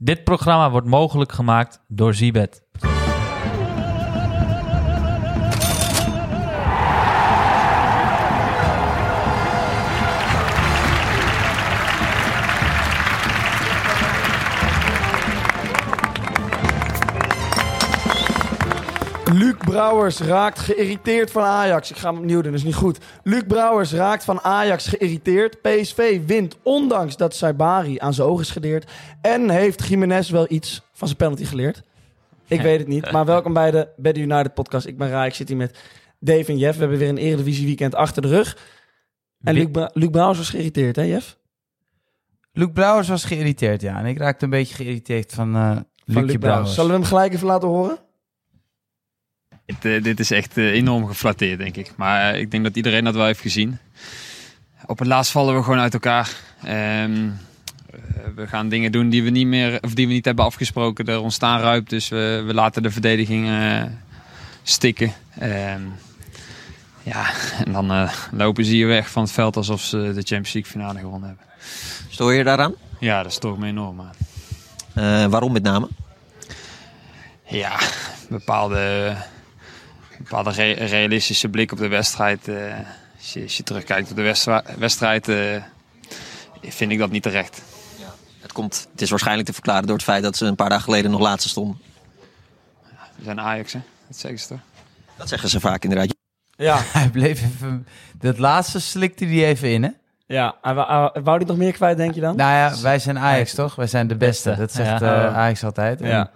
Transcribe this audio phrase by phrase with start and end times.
[0.00, 2.62] Dit programma wordt mogelijk gemaakt door Zibet.
[19.78, 21.90] Brouwers raakt geïrriteerd van Ajax.
[21.90, 22.98] Ik ga hem opnieuw doen, dat is niet goed.
[23.22, 25.60] Luc Brouwers raakt van Ajax geïrriteerd.
[25.62, 28.90] PSV wint ondanks dat Saibari aan zijn ogen is gedeerd.
[29.20, 31.82] En heeft Jiménez wel iets van zijn penalty geleerd?
[32.46, 33.10] Ik weet het niet.
[33.10, 34.86] Maar welkom bij de Bad United podcast.
[34.86, 35.78] Ik ben Rai, ik zit hier met
[36.20, 36.74] Dave en Jeff.
[36.74, 38.56] We hebben weer een Eredivisie weekend achter de rug.
[39.42, 41.38] En Luc, Bra- Luc Brouwers was geïrriteerd, hè Jeff?
[42.52, 43.98] Luc Brouwers was geïrriteerd, ja.
[43.98, 46.74] En ik raakte een beetje geïrriteerd van eh Van Luc Brouwers.
[46.74, 47.98] Zullen we hem gelijk even laten horen?
[49.68, 51.92] Dit, eh, dit is echt eh, enorm geflatteerd, denk ik.
[51.96, 53.78] Maar eh, ik denk dat iedereen dat wel heeft gezien.
[54.86, 56.30] Op het laatst vallen we gewoon uit elkaar.
[56.62, 57.28] Ehm,
[57.90, 58.00] eh,
[58.34, 61.06] we gaan dingen doen die we niet meer, of die we niet hebben afgesproken.
[61.06, 63.48] Er ontstaan ruip, dus we, we laten de verdediging
[64.62, 65.12] stikken.
[65.38, 65.82] Ehm,
[67.02, 67.26] ja,
[67.64, 70.98] en dan lopen ze hier weg van het veld alsof ze de Champions League finale
[70.98, 71.46] gewonnen hebben.
[72.08, 72.74] Stoor je daaraan?
[73.00, 75.30] Ja, dat stoort me enorm aan.
[75.30, 75.88] Waarom met name?
[77.44, 77.78] Ja,
[78.28, 79.14] bepaalde,
[80.18, 82.48] bepaalde re- realistische blik op de wedstrijd.
[82.48, 82.54] eh,
[83.18, 84.34] als, je, als je terugkijkt op de
[84.78, 85.62] wedstrijd, eh,
[86.62, 87.62] vind ik dat niet terecht.
[88.40, 90.84] Het, komt, het is waarschijnlijk te verklaren door het feit dat ze een paar dagen
[90.84, 91.78] geleden nog laatste stonden.
[93.16, 93.80] We zijn Ajax, hè?
[94.08, 94.58] Dat zeggen ze toch?
[95.16, 96.14] Dat zeggen ze vaak inderdaad.
[96.56, 97.86] Ja, Hij bleef even...
[98.18, 99.90] Dat laatste slikte hij even in, hè?
[100.26, 100.54] ja.
[100.62, 100.76] Wou,
[101.12, 102.36] hij- wou hij nog meer kwijt, denk je dan?
[102.36, 103.74] Nou ja, wij zijn Ajax, toch?
[103.74, 104.54] Wij zijn de beste.
[104.56, 105.26] Dat zegt ja.
[105.28, 106.00] eh, Ajax altijd.
[106.00, 106.30] En Ja.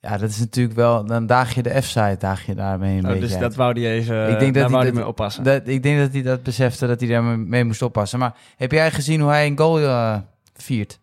[0.00, 1.04] Ja, dat is natuurlijk wel...
[1.04, 3.40] Dan daag je de F-side, daag je daarmee een Oh, beetje dus uit.
[3.40, 4.28] dat wou hij even.
[4.30, 5.44] Ik denk dat hij hij dat- mee oppassen.
[5.44, 8.18] Dat, ik denk dat hij dat besefte, dat hij daar mee moest oppassen.
[8.18, 10.16] Maar heb jij gezien hoe hij een goal eh,
[10.54, 10.98] viert?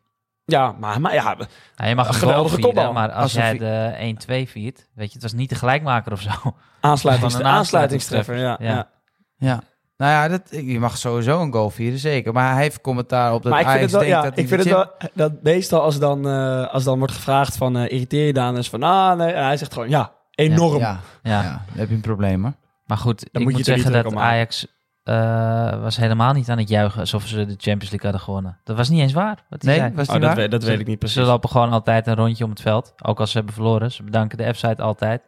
[0.46, 1.36] Ja, maar, maar ja,
[1.76, 2.94] Nou, je mag Een geweldige kopbal.
[2.94, 3.58] maar als, Als een jij vi-
[4.28, 6.30] de 1-2 viert, weet je, het was niet de gelijkmaker of zo.
[6.82, 8.38] aansluitings, Van een aansluitingstreffer.
[8.38, 8.90] Ja, Ja.
[9.38, 9.62] ja.
[9.98, 12.34] Nou ja, dat, je mag sowieso een goal vieren, zeker.
[12.34, 14.48] Maar hij heeft commentaar op dat Maar ik vind Ajax het wel, ja, dat ik
[14.48, 18.26] vind het wel dat meestal als dan, eh, als dan wordt gevraagd van eh, irriteer
[18.26, 20.80] je dan is van ah nee, en hij zegt gewoon ja, enorm.
[20.80, 21.32] Ja, ja.
[21.32, 21.42] Ja.
[21.44, 22.54] ja, dan heb je een probleem, hoor.
[22.86, 24.16] Maar goed, ik moet je zeggen dat.
[24.16, 24.68] Ajax
[25.04, 28.58] eh, was helemaal niet aan het juichen alsof ze de Champions League hadden gewonnen.
[28.64, 29.46] Dat was niet eens waar.
[29.50, 29.92] Wat Nee, zei.
[29.96, 30.36] was Oh, dat, waar?
[30.36, 31.26] weet, dat weet ik niet Ze precies.
[31.30, 32.94] lopen gewoon altijd een rondje om het veld.
[33.04, 33.92] Ook als ze hebben verloren.
[33.92, 35.22] Ze bedanken de F-site altijd.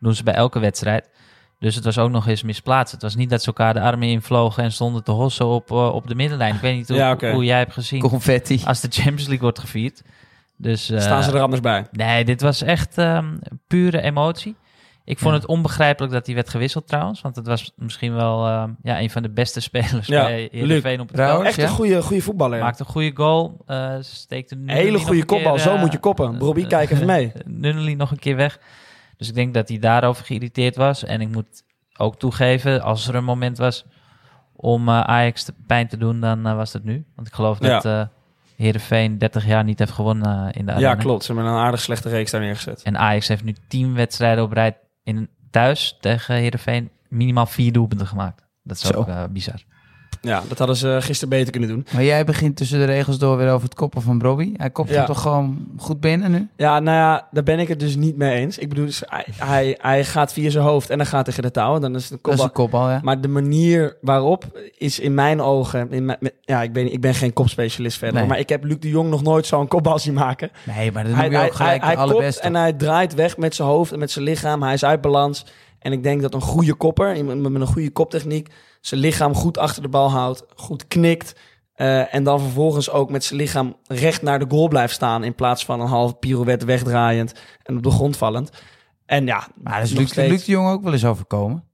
[0.00, 1.10] doen ze bij elke wedstrijd.
[1.58, 2.92] Dus het was ook nog eens misplaatst.
[2.92, 5.94] Het was niet dat ze elkaar de armen invlogen en stonden te hossen op, eh,
[5.94, 6.54] op de middenlijn.
[6.54, 8.60] Ik weet niet hoe, Ja, hoe jij hebt gezien Confetti.
[8.64, 10.02] als de Champions League wordt gevierd.
[10.56, 11.86] Dus, eh, Staan ze er anders bij?
[11.92, 13.26] Nee, dit was echt ehm,
[13.66, 14.56] pure emotie.
[15.04, 15.40] Ik vond Ja.
[15.40, 17.20] het onbegrijpelijk dat hij werd gewisseld trouwens.
[17.20, 21.00] Want het was misschien wel ehm, ja, een van de beste spelers Ja, bij Heerenveen
[21.00, 21.44] op het veld.
[21.44, 21.62] Echt ja.
[21.62, 22.58] een goede, goede voetballer.
[22.58, 22.64] ja.
[22.64, 23.62] Maakte een goede goal.
[23.66, 26.38] eh steekte Een hele goede kopbal, zo moet je koppen.
[26.38, 27.32] Robbie, kijk even mee.
[27.46, 28.58] Nunnely nog een keer weg.
[29.24, 31.04] Dus ik denk dat hij daarover geïrriteerd was.
[31.04, 31.62] En ik moet
[31.96, 33.84] ook toegeven, als er een moment was
[34.56, 37.04] om eh, Ajax te, pijn te doen, dan eh, was het nu.
[37.14, 37.68] Want ik geloof Ja.
[37.68, 38.06] dat eh
[38.56, 41.24] Heerenveen 30 jaar niet heeft gewonnen in de Ja, klopt.
[41.24, 42.82] Ze hebben een aardig slechte reeks daar neergezet.
[42.82, 48.06] En Ajax heeft nu 10 wedstrijden op rij in thuis tegen Heerenveen minimaal vier doelpunten
[48.06, 48.44] gemaakt.
[48.62, 48.92] Dat is Zo.
[48.98, 49.62] ook eh, bizar.
[50.24, 51.86] Ja, dat hadden ze gisteren beter kunnen doen.
[51.92, 54.52] Maar jij begint tussen de regels door weer over het koppen van Bobby.
[54.56, 54.94] Hij kopt Ja.
[54.96, 56.48] hem toch gewoon goed binnen nu?
[56.56, 58.58] Ja, nou ja, daar ben ik het dus niet mee eens.
[58.58, 61.50] Ik bedoel, dus hij, hij, hij gaat via zijn hoofd en dan gaat tegen de
[61.50, 61.78] touw.
[61.78, 62.46] Dan is het een Dat is kopbal.
[62.64, 63.00] een kopbal, ja.
[63.02, 65.92] Maar de manier waarop is in mijn ogen...
[65.92, 68.18] In mijn- ja, ik ben, ik ben geen kopspecialist verder.
[68.18, 68.28] Nee.
[68.28, 70.50] Maar ik heb Luc de Jong nog nooit zo'n kopbal zien maken.
[70.76, 72.42] Nee, maar Hij, noem je hij, ook gelijk hij, hij kopt allerbeste.
[72.42, 74.62] en hij draait weg met zijn hoofd en met zijn lichaam.
[74.62, 75.44] Hij is uit balans.
[75.84, 78.48] En ik denk dat een goede kopper, iemand met een goede koptechniek...
[78.80, 81.34] zijn lichaam goed achter de bal houdt, goed knikt...
[81.74, 85.24] eh, en dan vervolgens ook met zijn lichaam recht naar de goal blijft staan...
[85.24, 88.50] in plaats van een half pirouette wegdraaiend en op de grond vallend.
[89.06, 91.64] En ja, Maar dat is Luc, steeds- Luc de Jong ook wel eens overkomen.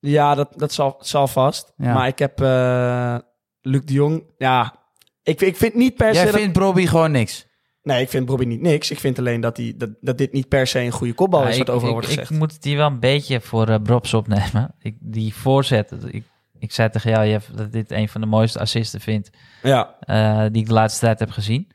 [0.00, 1.72] ja, dat, dat zal, zal vast.
[1.76, 1.94] Ja.
[1.94, 3.16] Maar ik heb eh,
[3.60, 4.24] Luc de Jong...
[4.38, 4.74] Ja,
[5.22, 6.14] ik, ik vind niet per se...
[6.22, 7.46] Jij dat- vindt Bobby gewoon niks.
[7.84, 8.90] Nee, ik vind Bobby niet niks.
[8.90, 11.48] Ik vind alleen dat, hij, dat, dat dit niet per se een goede kopbal Ja,
[11.48, 11.58] is...
[11.58, 12.30] wat ik, overal ik, wordt gezegd.
[12.30, 14.74] ik moet hier wel een beetje voor Brobs opnemen.
[14.78, 16.24] Ik, die voorzet, ik,
[16.58, 19.30] ik zei tegen jou Jeff, dat dit een van de mooiste assisten vind...
[19.62, 21.68] Ja, eh, die ik de laatste tijd heb gezien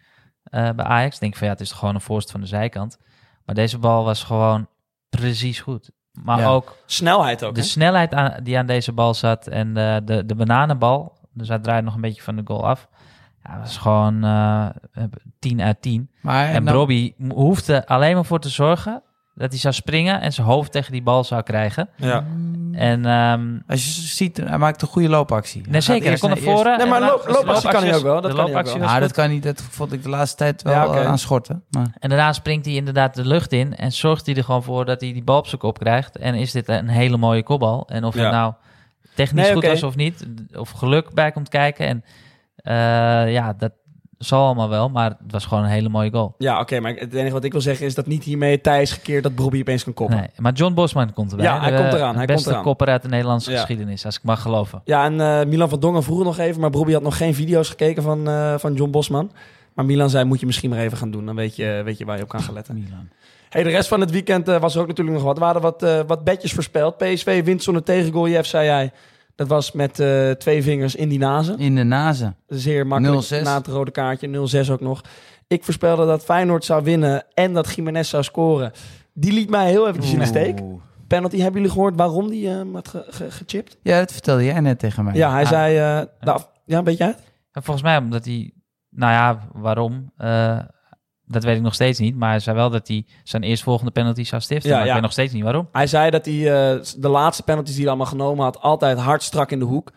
[0.44, 1.14] eh, bij Ajax.
[1.16, 2.98] Ik denk van ja, het is gewoon een voorst van de zijkant.
[3.46, 4.68] Maar deze bal was gewoon
[5.10, 5.90] precies goed.
[6.24, 6.48] Maar Ja.
[6.48, 7.56] ook snelheid ook.
[7.56, 7.68] de hè?
[7.68, 11.18] snelheid aan, die aan deze bal zat en de, de, de bananenbal.
[11.34, 12.88] Dus hij draait nog een beetje van de goal af.
[13.44, 14.66] Ja, was gewoon eh
[15.40, 16.10] 10 uit 10.
[16.22, 19.02] Maar En dan- Robbie hoefde alleen maar voor te zorgen
[19.36, 21.90] dat hij zou springen en zijn hoofd tegen die bal zou krijgen.
[21.96, 22.24] Ja.
[22.72, 25.62] En ehm, Als je ziet, hij maakt een goede loopactie.
[25.70, 26.78] nee, zeker, hij kon naar voren.
[26.78, 28.78] Nee, maar loop- loopactie kan hij ook wel, dat kan hij ook wel.
[28.78, 29.44] Nou, dat kan niet.
[29.44, 31.64] Dat vond ik de laatste tijd wel Ja, eh, aan schorten.
[31.70, 34.86] Maar, En daarna springt hij inderdaad de lucht in en zorgt hij er gewoon voor
[34.86, 36.18] dat hij die bal op zijn kop krijgt.
[36.18, 37.88] En is dit een hele mooie kopbal.
[37.88, 38.22] En of Ja.
[38.24, 38.54] het nou
[39.16, 41.88] technisch Nee, goed was of niet, of geluk bij komt kijken.
[41.88, 42.04] En
[42.64, 42.74] eh,
[43.34, 43.72] ja, dat
[44.18, 46.36] zal allemaal wel, maar het was gewoon een hele mooie goal.
[46.38, 49.24] Ja, oké, maar het enige wat ik wil zeggen is dat niet hiermee Thijs gekeerd
[49.24, 50.18] dat Bobby opeens kan koppen.
[50.18, 51.46] Nee, maar John Bosman komt erbij.
[51.46, 52.64] Ja, hij De- komt eraan, hij beste komt eraan.
[52.64, 53.58] kopper uit de Nederlandse Ja.
[53.58, 54.82] geschiedenis, als ik mag geloven.
[54.84, 57.70] Ja, en eh, Milan van Dongen vroeg nog even, maar Bobby had nog geen video's
[57.70, 59.32] gekeken van, eh, van John Bosman.
[59.74, 62.06] Maar Milan zei, moet je misschien maar even gaan doen, dan weet je, weet je
[62.06, 62.74] waar je op kan gaan letten.
[62.76, 63.10] Milan.
[63.50, 65.36] Hey, de rest van het weekend was er ook natuurlijk nog wat.
[65.36, 66.98] Er waren wat, eh, wat bedjes voorspeld.
[66.98, 68.92] PSV wint zonder tegengoal, Jeff, zei jij.
[69.40, 71.58] Dat was met eh, twee vingers in die nazen.
[71.58, 72.36] In de nazen.
[72.48, 73.42] Zeer makkelijk 0-6.
[73.44, 74.66] na het rode kaartje.
[74.68, 75.02] 0-6 ook nog.
[75.48, 78.72] Ik voorspelde dat Feyenoord zou winnen en dat Jiménez zou scoren.
[79.14, 80.62] Die liet mij heel eventjes in de steek.
[81.08, 83.78] Penalty, hebben jullie gehoord waarom die eh, had ge- ge- gechipt?
[83.82, 85.14] Ja, dat vertelde jij net tegen mij.
[85.14, 85.48] Ja, hij Ja.
[85.48, 85.78] zei...
[86.22, 87.20] eh, af- ja, weet jij het?
[87.52, 88.52] En volgens mij omdat hij,
[88.90, 90.12] nou ja, waarom?
[91.32, 92.16] Dat weet ik nog steeds niet.
[92.16, 94.70] Maar hij zei wel dat hij zijn eerstvolgende penalty zou stiften.
[94.70, 94.90] Ja, maar ja.
[94.90, 95.68] ik weet nog steeds niet waarom.
[95.72, 98.62] Hij zei dat hij eh, de laatste penalties die hij allemaal genomen had...
[98.62, 99.92] altijd hard strak in de hoek.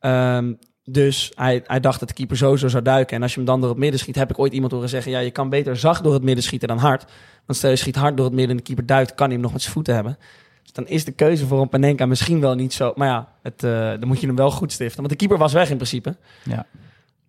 [0.00, 0.52] Ehm,
[0.84, 3.16] dus hij, hij dacht dat de keeper sowieso zou duiken.
[3.16, 4.14] En als je hem dan door het midden schiet...
[4.14, 5.12] heb ik ooit iemand horen zeggen...
[5.12, 7.04] ja, je kan beter zacht door het midden schieten dan hard.
[7.46, 9.14] Want stel je schiet hard door het midden en de keeper duikt...
[9.14, 10.18] kan hij hem nog met zijn voeten hebben.
[10.62, 12.92] Dus dan is de keuze voor een Panenka misschien wel niet zo...
[12.96, 14.96] Maar ja, het, eh, dan moet je hem wel goed stiften.
[14.96, 16.16] Want de keeper was weg in principe.
[16.42, 16.66] Ja.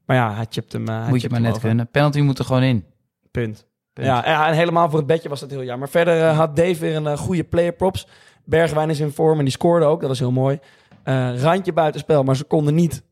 [0.06, 1.68] Maar ja, hij chipt hem, eh, hij Moet je maar hem net over.
[1.68, 1.88] kunnen.
[1.88, 2.86] Penalty moet er gewoon in.
[3.36, 3.66] Punt.
[3.94, 4.08] Punt.
[4.08, 5.90] Ja, ja, en helemaal voor het bedje was dat heel jammer.
[5.90, 8.08] Verder eh, had Dave weer een eh, goede player props.
[8.44, 10.00] Bergwijn is in vorm en die scoorde ook.
[10.00, 10.60] Dat was heel mooi.
[11.04, 13.04] Eh, randje buitenspel, maar ze konden niet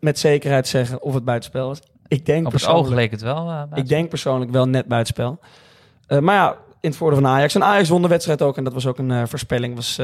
[0.00, 1.80] met zekerheid zeggen of het buitenspel was.
[2.08, 3.66] Ik denk, Op het persoonlijk, oog leek het wel.
[3.74, 5.38] ik denk persoonlijk wel net buitenspel.
[6.08, 7.54] Maar ja, in het voordeel van Ajax.
[7.54, 8.56] En Ajax won de wedstrijd ook.
[8.56, 9.74] En dat was ook een voorspelling.
[9.74, 10.00] Was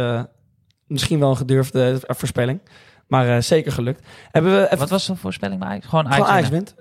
[0.86, 2.60] misschien wel een gedurfde voorspelling.
[3.12, 4.06] Maar eh, zeker gelukt.
[4.30, 5.86] Hebben we even Wat was de voorspelling bij Ajax?
[5.86, 6.48] Gewoon Ajax.
[6.48, 6.74] wint.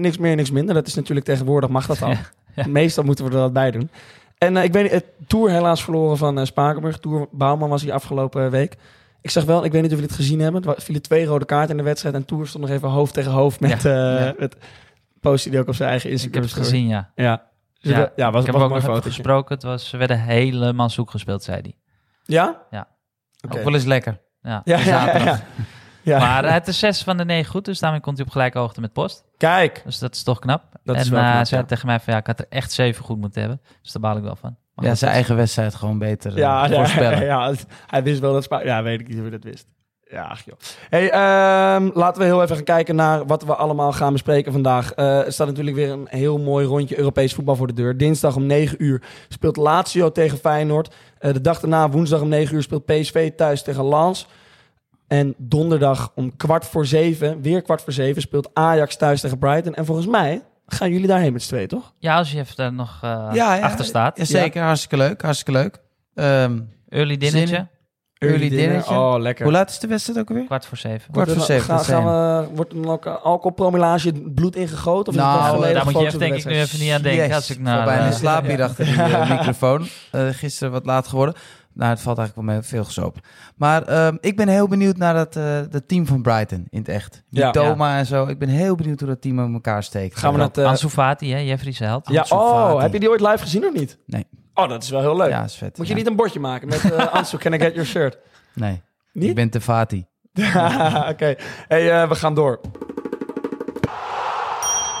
[0.00, 0.74] Niks meer, niks minder.
[0.74, 2.08] Dat is natuurlijk tegenwoordig mag dat al.
[2.08, 2.18] Ja,
[2.54, 2.66] ja.
[2.66, 3.90] Meestal moeten we er wat bij doen.
[4.38, 6.98] En eh, ik weet niet, het Tour helaas verloren van eh Spakenburg.
[6.98, 8.76] Tour Bouwman was hier afgelopen week.
[9.20, 10.64] Ik zag wel, ik weet niet of jullie het gezien hebben.
[10.64, 12.14] Er vielen twee rode kaarten in de wedstrijd.
[12.14, 13.82] En Tour stond nog even hoofd tegen hoofd met...
[13.82, 14.56] Ja, met
[15.20, 17.10] postte hij ook op zijn eigen Ik heb Instagram het gezien, ja.
[17.14, 17.46] Ja.
[17.80, 19.54] Dus Ja, was, ik heb was ook nog even gesproken.
[19.54, 21.74] Het was, ze werden helemaal zoek gespeeld, zei hij.
[22.24, 22.62] Ja?
[22.70, 22.88] Ja.
[23.44, 23.58] Oké.
[23.58, 24.20] Ook wel eens lekker.
[24.42, 24.60] Ja.
[24.64, 25.24] Ja, ja, ja, zaterdag.
[25.38, 25.44] ja.
[26.04, 26.18] Ja.
[26.18, 28.58] Maar hij had de zes van de negen goed, dus daarmee komt hij op gelijke
[28.58, 29.24] hoogte met post.
[29.36, 29.82] Kijk.
[29.84, 30.62] Dus dat is toch knap.
[30.84, 32.72] Dat en is wel eh, knap, zei tegen mij van ja, ik had er echt
[32.72, 33.60] zeven goed moeten hebben.
[33.82, 34.56] Dus daar baal ik wel van.
[34.74, 37.24] Maar Ja, zijn is- eigen wedstrijd gewoon beter eh, Ja, ja, voorspellen.
[37.32, 37.54] ja,
[37.86, 39.66] hij wist wel dat Spa Ja, weet ik niet of hij dat wist.
[40.10, 40.54] Ja, ach joh.
[40.88, 44.92] Hey, ehm, laten we heel even gaan kijken naar wat we allemaal gaan bespreken vandaag.
[44.92, 47.96] Eh, er staat natuurlijk weer een heel mooi rondje Europees voetbal voor de deur.
[47.96, 50.94] Dinsdag om 9 uur speelt Lazio tegen Feyenoord.
[51.22, 54.26] Eh, de dag daarna, woensdag om 9 uur, speelt PSV thuis tegen Lens.
[55.06, 59.74] En donderdag om kwart voor zeven, weer kwart voor zeven, speelt Ajax thuis tegen Brighton.
[59.74, 61.92] En volgens mij gaan jullie daarheen met z'n tweeën, toch?
[61.98, 63.60] Ja, als je even daar nog eh, Ja, ja.
[63.62, 64.16] achter staat.
[64.16, 64.62] Ja, zeker.
[64.62, 65.22] Hartstikke leuk.
[65.22, 65.78] Hartstikke leuk.
[66.14, 67.68] Ehm, Early dinnertje,
[68.28, 68.94] Early dinnertje.
[68.94, 69.44] Oh, lekker.
[69.44, 70.44] hoe laat is de wedstrijd ook alweer?
[70.44, 71.12] kwart voor zeven.
[71.12, 72.78] Kwart voor Wordt er- zeven, Gaan, we, wordt er
[73.12, 75.12] eh, alcoholpromillage het bloed ingegoten?
[75.12, 77.02] Of is het Nou, volledig daar moet je de denk ik nu even niet aan
[77.02, 77.26] denken.
[77.26, 79.86] Yes, Als ik naar, Val bijna in eh, slaap hier achter die eh, microfoon.
[80.10, 81.34] Eh, gisteren wat laat geworden.
[81.74, 83.22] Nou, het valt eigenlijk wel mee, veel gesopen.
[83.56, 86.88] Maar ehm, ik ben heel benieuwd naar dat, eh, dat team van Brighton in het
[86.88, 87.22] echt.
[87.30, 87.50] Die Ja.
[87.50, 88.26] Toma en zo.
[88.26, 90.18] Ik ben heel benieuwd hoe dat team in elkaar steekt.
[90.18, 92.08] Gaan we eh, Ansu Fati, hè, Jeffrey Held.
[92.08, 92.82] ja, Ansu oh, Fati.
[92.82, 93.98] heb je die ooit live gezien of niet?
[94.06, 94.26] Nee.
[94.54, 95.28] Oh, dat is wel heel leuk.
[95.30, 95.78] Ja, is vet.
[95.78, 95.98] Moet je ja.
[95.98, 98.18] niet een bordje maken met eh Ansu, can I get your shirt?
[98.54, 98.82] Nee.
[99.12, 99.28] Niet?
[99.28, 100.06] Ik ben te Fati.
[101.12, 101.34] Oké,
[101.68, 102.60] hey, eh, we gaan door.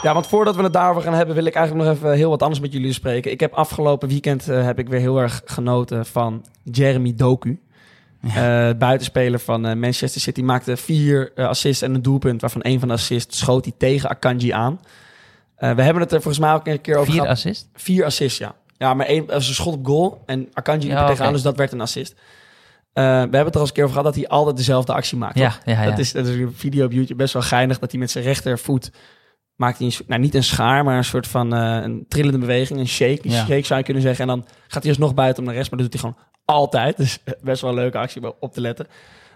[0.02, 2.42] Ja, want voordat we het daarover gaan hebben, wil ik eigenlijk nog even heel wat
[2.42, 3.30] anders met jullie bespreken.
[3.30, 7.60] Ik heb afgelopen weekend eh, heb ik weer heel erg genoten van Jeremy Doku.
[8.22, 12.88] Eh, buitenspeler van eh, Manchester City maakte vier assists en een doelpunt, waarvan een van
[12.88, 14.80] de assists schoot hij tegen Akanji aan.
[15.56, 17.36] Eh, we hebben het er volgens mij ook een keer over Vier gehad.
[17.36, 17.68] assist.
[17.74, 18.54] Vier assists, ja.
[18.82, 21.42] Ja, maar één was een schot op goal en Akanji liep Ja, er tegenaan, dus
[21.42, 22.12] dat werd een assist.
[22.92, 24.92] Eh, we hebben het er al eens een keer over gehad dat hij altijd dezelfde
[24.92, 25.38] actie maakt.
[25.38, 25.60] Ja, toch?
[25.64, 25.90] ja, ja.
[25.90, 27.78] Dat, is, dat is een video op YouTube best wel geinig.
[27.78, 28.90] Dat hij met zijn rechtervoet
[29.56, 32.78] maakt hij een, nou niet een schaar, maar een soort van eh, een trillende beweging,
[32.78, 33.20] een shake.
[33.22, 33.44] Een Ja.
[33.44, 34.28] shake zou je kunnen zeggen.
[34.28, 36.96] En dan gaat hij alsnog buiten om de rest, maar dat doet hij gewoon altijd.
[37.02, 38.86] Dus best wel een leuke actie om op te letten.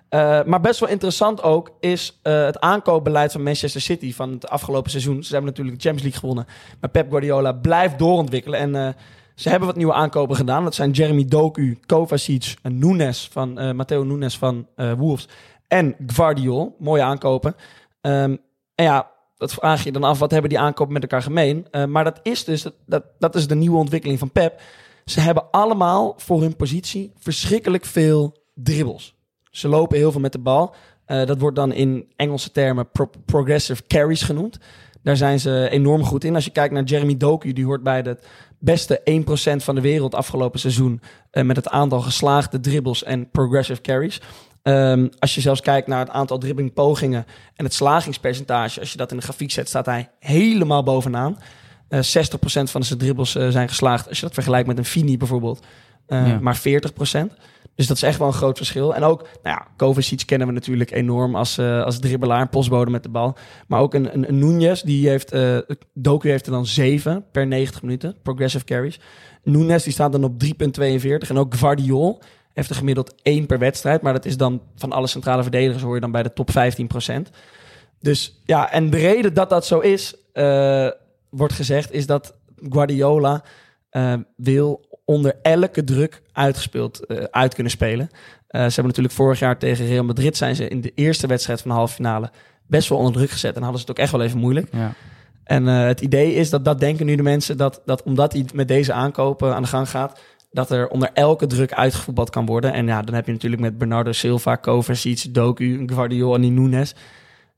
[0.08, 4.48] Eh, maar best wel interessant ook is eh, het aankoopbeleid van Manchester City van het
[4.48, 5.22] afgelopen seizoen.
[5.24, 6.46] Ze hebben natuurlijk de Champions League gewonnen.
[6.80, 8.58] Maar Pep Guardiola blijft doorontwikkelen.
[8.58, 8.92] En eh,
[9.36, 10.64] ze hebben wat nieuwe aankopen gedaan.
[10.64, 15.28] Dat zijn Jeremy Doku, Kovacic, en Nunes van eh Matteo Nunes van eh, Wolves
[15.68, 16.76] en Gvardiol.
[16.78, 17.54] Mooie aankopen.
[18.00, 18.36] Ehm,
[18.74, 21.66] en ja, dat vraag je dan af, wat hebben die aankopen met elkaar gemeen?
[21.70, 24.60] Eh, maar dat is dus, dat, dat, dat is de nieuwe ontwikkeling van Pep.
[25.04, 29.14] Ze hebben allemaal voor hun positie verschrikkelijk veel dribbles.
[29.50, 30.74] Ze lopen heel veel met de bal.
[31.04, 34.58] Eh, dat wordt dan in Engelse termen pro- progressive carries genoemd.
[35.06, 36.34] Daar zijn ze enorm goed in.
[36.34, 38.18] Als je kijkt naar Jeremy Doku, die hoort bij de
[38.58, 41.00] beste 1% van de wereld afgelopen seizoen.
[41.30, 44.20] eh, met het aantal geslaagde dribbles en progressive carries.
[44.62, 48.80] Ehm, als je zelfs kijkt naar het aantal dribblingpogingen en het slagingspercentage.
[48.80, 51.38] Als je dat in de grafiek zet, staat hij helemaal bovenaan.
[51.88, 54.08] Eh 60% van zijn dribbles eh, zijn geslaagd.
[54.08, 55.66] Als je dat vergelijkt met een Fini bijvoorbeeld.
[56.06, 56.38] Ja.
[56.40, 56.62] Maar 40%.
[57.76, 58.94] Dus dat is echt wel een groot verschil.
[58.94, 63.02] En ook, nou ja, Kovacic kennen we natuurlijk enorm als, eh, als dribbelaar, postbode met
[63.02, 63.36] de bal.
[63.66, 65.58] Maar ook een, een, een Nunez, die heeft, eh
[65.92, 69.00] Doku heeft er dan 7 per 90 minuten, progressive carries.
[69.42, 72.22] Nunez die staat dan op 3,42 en ook Guardiol
[72.52, 74.02] heeft er gemiddeld 1 per wedstrijd.
[74.02, 77.30] Maar dat is dan van alle centrale verdedigers hoor je dan bij de top 15%.
[78.00, 80.14] Dus ja, en de reden dat dat zo is,
[81.30, 82.34] wordt gezegd, is dat
[82.68, 83.44] Guardiola
[84.36, 88.08] wil onder elke druk uitgespeeld eh, uit kunnen spelen.
[88.10, 91.60] Eh, ze hebben natuurlijk vorig jaar tegen Real Madrid zijn ze in de eerste wedstrijd
[91.60, 92.30] van de halve finale
[92.66, 94.68] best wel onder druk gezet en hadden ze het ook echt wel even moeilijk.
[94.72, 94.92] Ja.
[95.44, 98.46] En eh, het idee is dat dat denken nu de mensen dat, dat omdat hij
[98.54, 100.20] met deze aankopen aan de gang gaat,
[100.50, 102.72] dat er onder elke druk uitgevoetbald kan worden.
[102.72, 106.94] En ja, dan heb je natuurlijk met Bernardo Silva, Kovacic, Doku, Guardiola en die Nunes,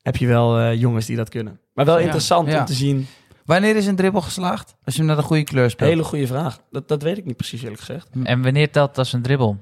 [0.03, 1.61] heb je wel jongens die dat kunnen.
[1.75, 2.59] Maar wel Ja, interessant ja.
[2.59, 3.07] om te zien.
[3.49, 4.75] Wanneer is een dribbel geslaagd?
[4.85, 5.91] Als je hem naar de goede kleur speelt.
[5.91, 6.61] Hele goede vraag.
[6.71, 8.09] Dat, dat weet ik niet precies eerlijk gezegd.
[8.23, 9.57] En wanneer telt dat als een dribbel?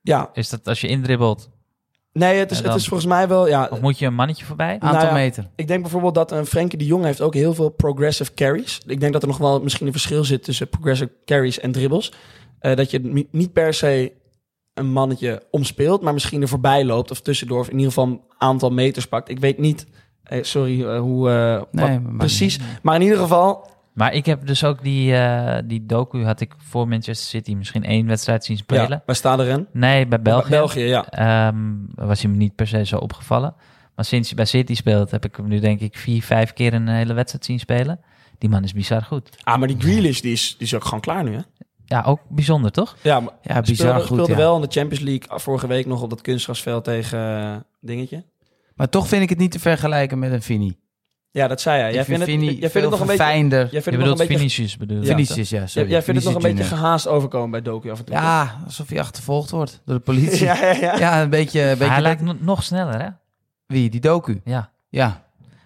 [0.00, 1.50] Ja, Is dat als je indribbelt?
[2.12, 3.48] nee, het is, het is volgens mij wel.
[3.48, 4.72] Ja, Of moet je een mannetje voorbij?
[4.72, 5.50] Aantal Nou ja, meter.
[5.56, 8.80] Ik denk bijvoorbeeld dat een Frenkie de Jong heeft ook heel veel progressive carries.
[8.86, 12.12] Ik denk dat er nog wel misschien een verschil zit tussen progressive carries en dribbles.
[12.58, 14.12] Eh, dat je ni- niet per se
[14.74, 17.60] een mannetje omspeelt, maar misschien er voorbij loopt of tussendoor.
[17.60, 19.28] Of in ieder geval een aantal meters pakt.
[19.28, 19.86] Ik weet niet,
[20.28, 22.58] eh, sorry, eh, hoe eh, wat Nee, maar- precies.
[22.82, 26.54] Maar in ieder geval, Maar ik heb dus ook die, eh, die docu had ik
[26.56, 28.88] voor Manchester City misschien één wedstrijd zien spelen.
[28.90, 29.66] ja, wij staan erin.
[29.72, 30.50] Nee, bij België.
[30.50, 31.08] België, ja.
[31.08, 31.56] Ehm,
[31.94, 33.54] was hij me niet per se zo opgevallen.
[33.94, 36.74] Maar sinds hij bij City speelt, heb ik hem nu denk ik vier, vijf keer
[36.74, 38.00] een hele wedstrijd zien spelen.
[38.38, 39.30] Die man is bizar goed.
[39.42, 41.40] Ah, maar die Grealish, die is, die is ook gewoon klaar nu, hè?
[41.84, 42.96] Ja, ook bijzonder, toch?
[43.02, 44.06] Ja, maar Ja, bizar speelde, goed.
[44.08, 44.36] speelde ja.
[44.38, 48.24] wel in de Champions League vorige week nog op dat kunstgrasveld tegen eh, dingetje.
[48.76, 50.78] Maar toch vind ik het niet te vergelijken met een Fini.
[51.30, 51.92] Ja, dat zei hij.
[51.92, 53.22] Jij vind vindt het, Vini jij vindt het nog een beetje...
[53.22, 53.58] fijner.
[53.58, 55.16] Jij Je vindt het nog een bedoelt beetje Vinicius, bedoel ja.
[55.16, 55.90] Jij, Sorry.
[55.90, 58.14] jij vindt het nog een beetje gehaast overkomen bij Doku af en toe.
[58.14, 60.44] Ja, alsof hij achtervolgd wordt door de politie.
[60.50, 61.22] ja, ja, ja, ja.
[61.22, 61.60] een beetje...
[61.60, 63.08] Een beetje hij lijkt no- nog sneller, hè?
[63.66, 63.90] Wie?
[63.90, 64.40] Die docu?
[64.44, 64.72] Ja.
[64.88, 65.24] Ja.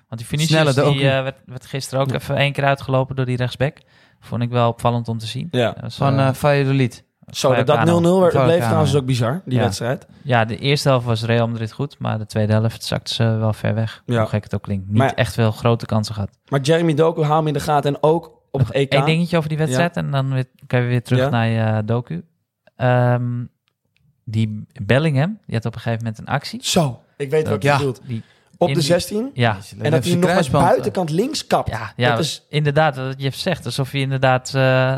[0.08, 3.36] Want die Snelle die, eh, werd, werd gisteren ook even één keer uitgelopen door die
[3.36, 3.76] rechtsback.
[4.20, 5.48] Vond ik wel opvallend om te zien.
[5.50, 5.76] ja.
[5.86, 7.04] Van Valladolid.
[7.30, 8.20] Zo, dat dat 0-0 Vallecano.
[8.20, 9.64] werd- bleef trouwens ook bizar, die Ja.
[9.64, 10.06] wedstrijd.
[10.22, 13.52] Ja, de eerste helft was Real Madrid goed, maar de tweede helft zakte ze wel
[13.52, 14.02] ver weg.
[14.06, 14.18] Ja.
[14.18, 14.86] Hoe gek het ook klinkt.
[14.88, 16.30] Niet Maar- echt veel grote kansen gehad.
[16.48, 18.92] Maar Jeremy Doku hou hem in de gaten en ook op het EK.
[18.94, 21.78] Eén dingetje over die wedstrijd en dan weer, kan je weer terug naar je eh,
[21.84, 22.24] docu.
[22.76, 23.44] Ehm,
[24.24, 26.60] die Bellingham, die had op een gegeven moment een actie.
[26.64, 28.00] Zo, ik weet wat je bedoelt.
[28.04, 28.22] Die,
[28.60, 29.30] Op in de die- 16.
[29.34, 31.70] ja, En dat hij nog met buitenkant links kapt.
[31.70, 33.64] ja, ja Dat is- inderdaad, wat je zegt.
[33.64, 34.96] Alsof hij inderdaad eh,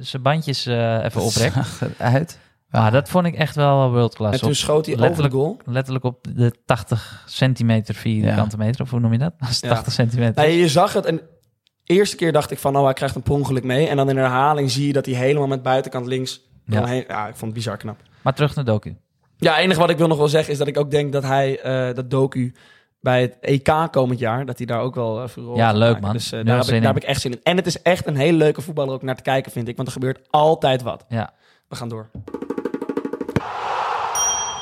[0.00, 1.56] zijn bandjes eh, even oprekt.
[1.98, 2.38] Uit.
[2.70, 4.38] Maar dat vond ik echt wel world En class.
[4.40, 5.56] toen Op, schoot hij over de letterlijk- goal.
[5.64, 8.82] letterlijk op de 80 centimeter vierkante meter.
[8.82, 9.32] Of hoe noem je dat?
[9.38, 9.68] Dat is Ja.
[9.68, 10.44] 80 centimeter.
[10.44, 13.22] Nee, je zag het en de eerste keer dacht ik van, oh, hij krijgt een
[13.22, 13.86] per ongeluk mee.
[13.88, 16.90] En dan in herhaling zie je dat hij helemaal met buitenkant links Ja.
[16.90, 18.00] Ja, ik vond het bizar knap.
[18.22, 18.96] Maar terug naar docu.
[19.36, 21.22] Ja, het enige wat ik wil nog wel zeggen is dat ik ook denk dat
[21.22, 22.54] hij, eh, dat Doku
[23.00, 26.12] bij het EK komend jaar, dat hij daar ook wel uh, voor Ja, leuk, man.
[26.12, 27.40] Dus eh, daar, heb ik, daar heb ik echt zin in.
[27.42, 29.76] En het is echt een hele leuke voetballer ook naar te kijken, vind ik.
[29.76, 31.04] Want er gebeurt altijd wat.
[31.08, 31.32] Ja.
[31.68, 32.10] We gaan door.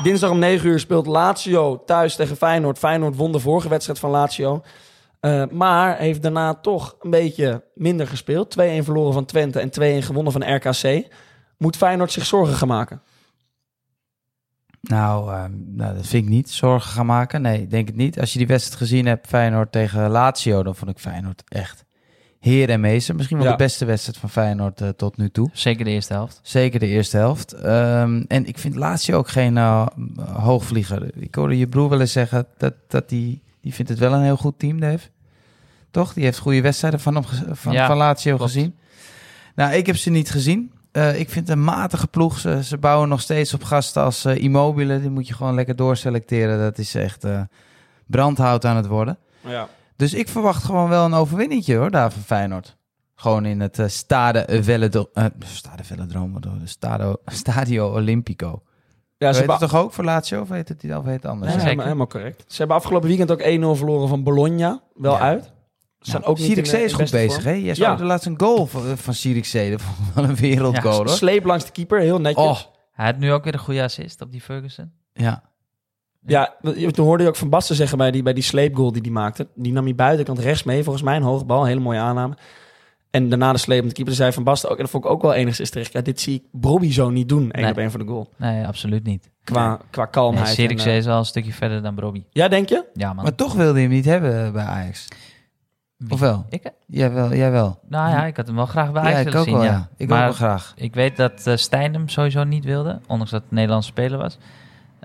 [0.02, 2.78] Dinsdag om 9 uur speelt Lazio thuis tegen Feyenoord.
[2.78, 4.62] Feyenoord won de vorige wedstrijd van Lazio.
[5.20, 8.56] Eh, maar heeft daarna toch een beetje minder gespeeld.
[8.58, 9.70] 2-1 verloren van Twente en
[10.02, 11.06] 2-1 gewonnen van RKC.
[11.58, 13.02] Moet Feyenoord zich zorgen gaan maken?
[14.80, 16.50] Nou, ehm, nou, dat vind ik niet.
[16.50, 17.42] Zorgen gaan maken?
[17.42, 18.20] Nee, ik denk het niet.
[18.20, 21.84] Als je die wedstrijd gezien hebt, Feyenoord tegen Lazio, dan vond ik Feyenoord echt
[22.40, 23.14] heer en meester.
[23.14, 23.52] Misschien wel Ja.
[23.52, 25.50] de beste wedstrijd van Feyenoord eh, tot nu toe.
[25.52, 26.40] Zeker de eerste helft.
[26.42, 27.52] Zeker de eerste helft.
[27.52, 29.86] Ehm, en ik vind Lazio ook geen eh,
[30.32, 31.10] hoogvlieger.
[31.16, 34.22] Ik hoorde je broer wel eens zeggen dat, dat die, die vindt het wel een
[34.22, 35.08] heel goed team, Dave.
[35.90, 36.12] Toch?
[36.12, 37.24] Die heeft goede wedstrijden van, hem
[37.56, 38.52] van, Ja, van Lazio klopt.
[38.52, 38.74] gezien.
[39.54, 40.72] Nou, ik heb ze niet gezien.
[40.96, 42.38] Eh, ik vind het een matige ploeg.
[42.38, 45.00] Ze, ze bouwen nog steeds op gasten als eh, Immobile.
[45.00, 46.58] Die moet je gewoon lekker doorselecteren.
[46.58, 47.40] Dat is echt eh,
[48.06, 49.18] brandhout aan het worden.
[49.40, 49.68] Ja.
[49.96, 52.76] Dus ik verwacht gewoon wel een overwinningje hoor, daar van Feyenoord.
[53.14, 55.24] Gewoon in het Stade Velodro eh,
[56.64, 58.62] Stade Stadio Olimpico.
[59.18, 61.52] Ja, ze hebben het toch ook voor Lazio of heet het, of heet het anders?
[61.54, 62.44] Ja, helemaal, helemaal correct.
[62.46, 64.80] Ze hebben afgelopen weekend ook 1-0 verloren van Bologna.
[64.94, 65.18] Wel Ja.
[65.20, 65.52] uit.
[66.00, 67.50] Zijn ook niet eh, is goed bezig, hè?
[67.50, 67.94] Jij Ja.
[67.96, 69.14] de laatste een goal van, van.
[69.14, 71.08] Dat vond ik wel een wereldgoal, hoor.
[71.08, 72.44] Sleep langs de keeper, heel netjes.
[72.44, 72.58] Oh,
[72.92, 74.92] Hij had nu ook weer een goede assist op die Ferguson.
[75.12, 75.42] ja.
[76.28, 76.54] Ja,
[76.90, 79.48] toen hoorde je ook Van Basten zeggen bij die, bij die sleepgoal die hij maakte.
[79.54, 81.16] Die nam hij buitenkant rechts mee, volgens mij.
[81.16, 82.36] Een hoge bal, een hele mooie aanname.
[83.10, 84.14] En daarna de sleep met de keeper.
[84.14, 85.92] Zei Van Basten ook, en dat vond ik ook wel enigszins terecht.
[85.92, 87.72] Ja, dit zie ik Bobby zo niet doen, één Nee.
[87.72, 88.30] op één voor de goal.
[88.36, 89.30] Nee, absoluut niet.
[89.44, 90.48] Qua, qua Nee, kalmheid.
[90.48, 92.24] en, Zierikzee eh, is wel een stukje verder dan Brobby.
[92.30, 92.84] ja, denk je?
[92.94, 93.24] Ja, man.
[93.24, 95.08] Maar toch wilde je hem niet hebben bij Ajax.
[95.96, 96.12] Wie?
[96.12, 96.46] Of wel?
[96.48, 96.70] Ik?
[96.86, 97.78] Jij wel, jij wel.
[97.88, 99.56] Nou ja, ik had hem wel graag bij Ja, Ajax ik willen ook zien.
[99.56, 99.70] wel, ja.
[99.72, 99.88] ja.
[99.96, 100.72] Ik maar ook wel graag.
[100.76, 104.18] ik weet dat eh Stijn hem sowieso niet wilde, ondanks dat het een Nederlandse speler
[104.18, 104.38] was.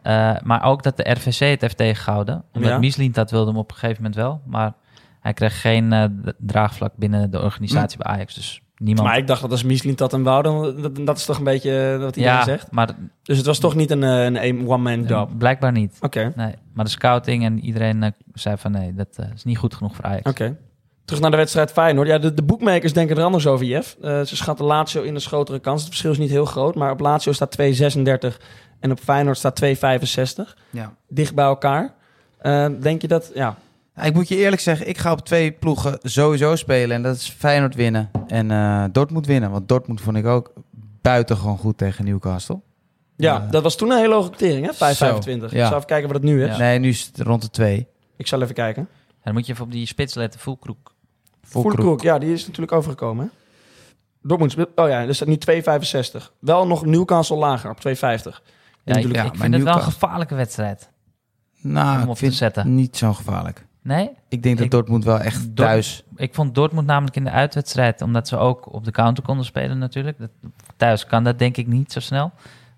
[0.04, 2.44] Eh, maar ook dat de RVC het heeft tegengehouden.
[2.54, 2.78] Omdat Ja.
[2.78, 4.42] Mieslint dat wilde hem op een gegeven moment wel.
[4.46, 4.74] Maar
[5.20, 6.04] hij kreeg geen eh,
[6.38, 8.34] draagvlak binnen de organisatie bij Ajax.
[8.36, 9.08] Dus niemand...
[9.08, 11.44] Maar ik dacht dat als Mieslint dat hem wou, dan dat, dat is toch een
[11.44, 12.72] beetje wat iedereen ja, zegt.
[12.72, 12.90] maar
[13.24, 14.02] Dus het was toch niet een,
[14.46, 15.28] een one-man job.
[15.28, 15.36] Oké.
[15.38, 15.98] blijkbaar niet.
[16.36, 20.06] Nee, maar de scouting en iedereen zei van nee, dat is niet goed genoeg voor
[20.06, 20.30] Ajax.
[21.06, 22.08] Terug naar de wedstrijd Feyenoord.
[22.08, 23.96] Ja, de, de boekmakers denken er anders over, Jeff.
[24.02, 25.80] Eh, ze schatten Lazio in de grotere kans.
[25.80, 28.38] Het verschil is niet heel groot, maar op Lazio staat 2,36
[28.80, 30.56] en op Feyenoord staat 2,65.
[30.70, 30.94] Ja.
[31.08, 31.94] Dicht bij elkaar.
[32.38, 33.58] Eh, denk je dat, ja,
[34.04, 36.96] Ik moet je eerlijk zeggen, ik ga op twee ploegen sowieso spelen.
[36.96, 39.52] En dat is Feyenoord winnen en eh Dortmund winnen.
[39.52, 40.54] Want Dortmund vond ik ook
[41.02, 42.60] buitengewoon goed tegen Newcastle.
[43.18, 43.48] Ja, Ja.
[43.52, 44.74] dat was toen een hele hoge quotering, hè?
[44.74, 44.94] 5,25.
[44.96, 45.66] Zo, Ik ja.
[45.68, 46.50] zal even kijken wat het nu is.
[46.52, 46.58] Ja.
[46.58, 47.88] Nee, nu is het rond de twee.
[48.18, 48.88] Ik zal even kijken.
[49.22, 50.94] En dan moet je even op die spits letten, Voelkroek.
[51.42, 53.26] Voelkroek, ja, die is natuurlijk overgekomen.
[53.26, 53.32] Hè?
[54.22, 54.70] Dortmund speelt...
[54.76, 55.38] Oh ja, er staat nu
[56.22, 56.32] 2,65.
[56.40, 57.84] Wel nog Newcastle lager, op 2,50.
[57.94, 58.00] Ja,
[58.84, 60.90] ja, ik maar vind het wel een gevaarlijke wedstrijd.
[61.62, 62.64] Nou, Om ik op te vind zetten.
[62.64, 63.66] het niet zo gevaarlijk.
[63.82, 64.10] Nee?
[64.30, 66.04] Ik denk dat Ik- Dortmund wel echt Dort- thuis...
[66.16, 69.78] Ik vond Dortmund namelijk in de uitwedstrijd, omdat ze ook op de counter konden spelen
[69.78, 70.18] natuurlijk.
[70.20, 70.30] Dat,
[70.78, 72.32] thuis kan dat denk ik niet zo snel.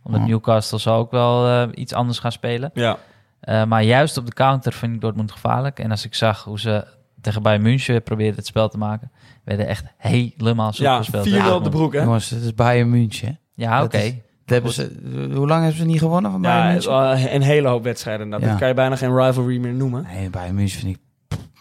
[0.04, 0.28] Omdat Oh.
[0.28, 2.72] Newcastle zal ook wel eh, iets anders gaan spelen.
[2.74, 2.98] Ja.
[3.44, 5.80] Eh, maar juist op de counter vind ik Dortmund gevaarlijk.
[5.80, 6.88] En als ik zag hoe ze
[7.22, 9.12] tegen Bayern München probeerden het spel te maken,
[9.44, 11.24] werden echt helemaal zoek Ja, gespeeld.
[11.24, 12.02] 4 tegen wel op de broek, hè?
[12.02, 13.40] Jongens, het is Bayern München.
[13.54, 14.22] Ja, oké.
[14.46, 14.92] hebben ze,
[15.34, 17.36] hoe lang hebben ze niet gewonnen van Bayern Ja, München?
[17.36, 18.30] een hele hoop wedstrijden.
[18.30, 18.40] Ja.
[18.40, 20.04] Dat kan je bijna geen rivalry meer noemen.
[20.14, 21.02] Nee, Bayern München vind ik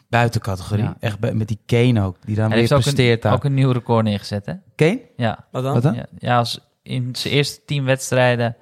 [0.08, 0.84] buiten categorie.
[0.84, 0.96] Ja.
[1.00, 3.32] Echt bij- met die Kane ook, die dan Hij weer heeft ook presteert een, daar.
[3.32, 4.52] ook een nieuw record neergezet, hè?
[4.76, 5.00] Kane?
[5.16, 5.44] Ja.
[5.50, 5.72] Wat dan?
[5.72, 6.04] Wat dan?
[6.18, 8.56] Ja, als in zijn eerste tien wedstrijden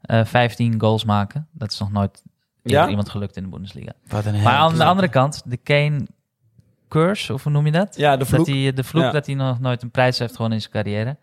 [0.00, 1.48] eh 15 goals maken.
[1.52, 2.22] Dat is nog nooit
[2.72, 2.88] Ja?
[2.88, 3.92] iemand gelukt in de Bundesliga.
[4.08, 6.06] Wat een Maar aan de andere kant, de Kane
[6.88, 7.96] curse, of hoe noem je dat?
[7.96, 8.46] Ja, de vloek.
[8.46, 9.10] Dat hij, de vloek Ja.
[9.10, 11.16] dat hij nog nooit een prijs heeft gewonnen in zijn carrière.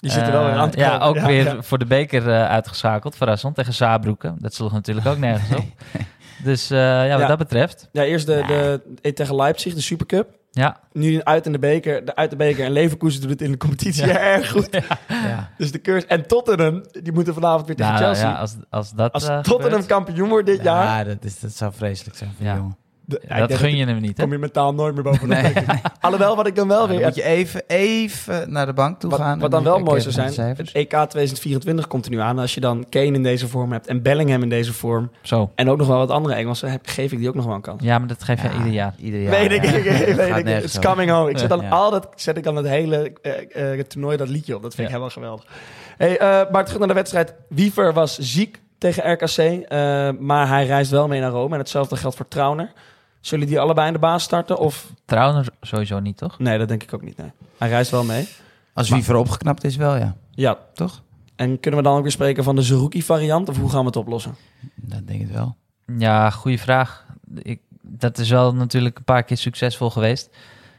[0.00, 1.62] Die zit er wel weer Eh, aan te Ja, ook weer ja.
[1.62, 3.16] voor de beker eh, uitgeschakeld.
[3.16, 4.36] Verrassend, tegen Saarbrücken.
[4.38, 5.64] Dat sloeg natuurlijk ook nergens op.
[6.44, 7.88] Dus eh, ja, wat dat betreft.
[7.92, 10.28] Ja, eerst de, de- tegen Leipzig, de Supercup.
[10.50, 12.64] Ja, Nu uit in de beker, de, uit de beker.
[12.64, 14.18] En Leverkusen doet het in de competitie Ja.
[14.18, 14.68] erg goed.
[15.08, 15.50] Ja.
[15.58, 16.06] Dus de curse.
[16.06, 18.28] En Tottenham, die moeten vanavond weer tegen nou, Chelsea.
[18.30, 21.40] ja als, als dat Als eh, Tottenham gebeurt, kampioen wordt dit jaar, Ja, dat, is,
[21.40, 22.76] dat zou vreselijk zijn voor jongen.
[23.08, 24.22] De- dat gun je hem niet, hè?
[24.22, 25.42] kom je mentaal nooit meer bovenop.
[25.42, 25.52] Nee.
[26.00, 26.96] Alhoewel, wat ik dan wel weer...
[26.96, 29.38] dan moet je even, even naar de bank toe Wat, gaan.
[29.38, 30.72] wat dan wel mooi zou zijn, het.
[30.72, 32.38] EK 2024 komt er nu aan.
[32.38, 35.10] Als je dan Kane in deze vorm hebt en Bellingham in deze vorm...
[35.22, 35.50] Zo.
[35.54, 37.60] en ook nog wel wat andere Engelsen, heb, geef ik die ook nog wel een
[37.60, 37.82] kans.
[37.82, 38.94] Ja, maar dat geef je Ja, ieder jaar.
[38.98, 39.30] Ieder jaar.
[39.30, 39.70] weet ik, ja.
[40.16, 40.62] Dat weet ik.
[40.62, 41.30] It's coming home.
[41.30, 41.68] Ik zet dan Ja.
[41.68, 44.62] altijd, zet ik dan het hele eh, eh, toernooi dat liedje op.
[44.62, 45.44] Dat vind ik helemaal geweldig.
[45.96, 47.34] Hey, eh, maar terug naar de wedstrijd.
[47.48, 49.68] Wiever was ziek tegen RKC,
[50.20, 51.52] maar hij reist wel mee naar Rome.
[51.52, 52.72] En hetzelfde geldt voor Trauner.
[53.20, 54.58] Zullen die allebei in de baas starten?
[54.58, 56.38] Of Trouwens, sowieso niet, toch?
[56.38, 57.16] nee, dat denk ik ook niet.
[57.16, 57.30] Nee.
[57.58, 58.28] Hij reist wel mee.
[58.74, 60.16] Als Wiever opgeknapt is, wel ja.
[60.30, 61.02] Ja, Toch?
[61.36, 63.48] en kunnen we dan ook weer spreken van de Zerouki variant?
[63.48, 64.34] Of hoe gaan we het oplossen?
[64.74, 65.56] Dat denk ik wel.
[65.98, 67.06] Ja, goede vraag.
[67.42, 70.36] Ik, dat is wel natuurlijk een paar keer succesvol geweest.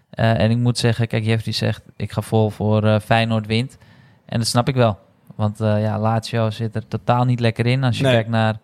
[0.10, 3.78] Eh, en ik moet zeggen, kijk, Jeffrey zegt, ik ga vol voor eh, Feyenoord wint.
[4.25, 4.99] En dat snap ik wel.
[5.36, 7.84] Want eh, ja, Lazio zit er totaal niet lekker in.
[7.84, 8.13] Als je Nee.
[8.13, 8.60] kijkt naar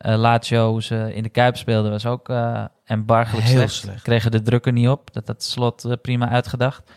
[0.00, 3.72] eh Lazio, hoe ze in de Kuip speelden, was ook uh, embargelijk Heel slecht.
[3.72, 4.02] slecht.
[4.02, 5.12] Kregen de druk er niet op.
[5.12, 6.90] Dat had slot eh, prima uitgedacht.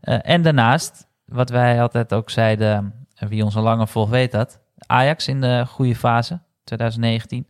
[0.00, 4.32] Eh, en daarnaast, wat wij altijd ook zeiden, en wie ons al langer volgt weet
[4.32, 4.60] dat.
[4.86, 7.46] Ajax in de goede fase, 2019.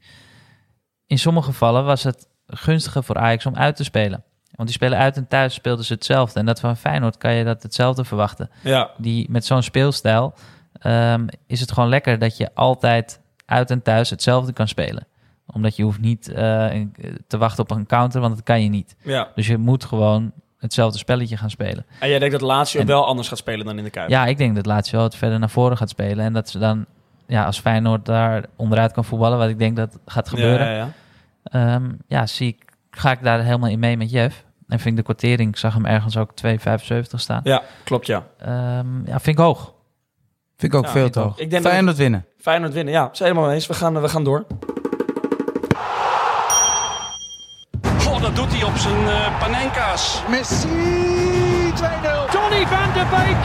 [1.07, 4.25] In sommige gevallen was het gunstiger voor Ajax om uit te spelen.
[4.51, 6.41] Want die spelen uit en thuis speelden ze hetzelfde.
[6.41, 8.51] En dat van Feyenoord kan je dat hetzelfde verwachten.
[8.63, 10.35] Ja, Die, met zo'n speelstijl
[10.73, 15.07] ehm, is het gewoon lekker dat je altijd uit en thuis hetzelfde kan spelen.
[15.47, 16.71] Omdat je hoeft niet eh,
[17.27, 18.97] te wachten op een counter, want dat kan je niet.
[19.03, 19.29] ja.
[19.35, 21.87] Dus je moet gewoon hetzelfde spelletje gaan spelen.
[22.01, 24.09] En jij denkt dat Lazio En- wel anders gaat spelen dan in de Kuip?
[24.09, 26.25] Ja, ik denk dat Lazio het verder naar voren gaat spelen.
[26.25, 26.87] En dat ze dan,
[27.27, 30.67] ja, als Feyenoord daar onderuit kan voetballen, wat ik denk dat gaat gebeuren.
[30.67, 30.77] Ja, ja,
[31.45, 31.75] ja.
[31.75, 34.45] Ehm, ja, zie ik, ga ik daar helemaal in mee met Jeff.
[34.69, 37.41] En vind ik de kwartering, ik zag hem ergens ook 2,75 staan.
[37.45, 38.27] Ja, klopt ja.
[38.39, 39.73] Ehm, ja, vind ik hoog.
[40.57, 41.39] Vind ik ook Ja, veel te hoog.
[41.39, 42.25] Ik denk dat- Feyenoord winnen.
[42.45, 43.09] Feyenoord winnen, ja.
[43.13, 43.67] Zijn helemaal eens.
[43.67, 44.45] We gaan, we gaan door.
[48.09, 50.23] Oh, dat doet hij op zijn eh, panenka's.
[50.29, 50.73] Messi 2-0.
[52.33, 53.45] Donny van de Beek.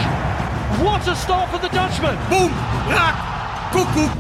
[0.88, 2.16] What a start for the Dutchman.
[2.30, 2.52] Boom,
[2.90, 3.16] raak,
[3.72, 4.12] koekoek.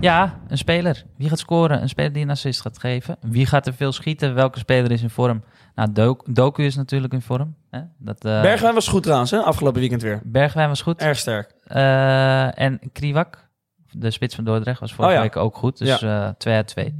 [0.00, 1.04] Ja, een speler.
[1.16, 1.82] Wie gaat scoren?
[1.82, 3.16] Een speler die een assist gaat geven.
[3.20, 4.34] Wie gaat er veel schieten?
[4.34, 5.42] Welke speler is in vorm?
[5.74, 7.54] Nou, Dok- Doku is natuurlijk in vorm.
[7.70, 7.80] Hè?
[7.98, 9.38] Dat, eh, Bergwijn was goed trouwens, hè?
[9.38, 10.20] afgelopen weekend weer.
[10.24, 11.00] Bergwijn was goed.
[11.00, 11.54] Erg sterk.
[11.66, 13.47] Eh, en Kriwak,
[13.90, 15.24] de spits van Dordrecht, was vorige Oh ja.
[15.24, 15.78] week ook goed.
[15.78, 16.94] Dus eh 2 uit 2.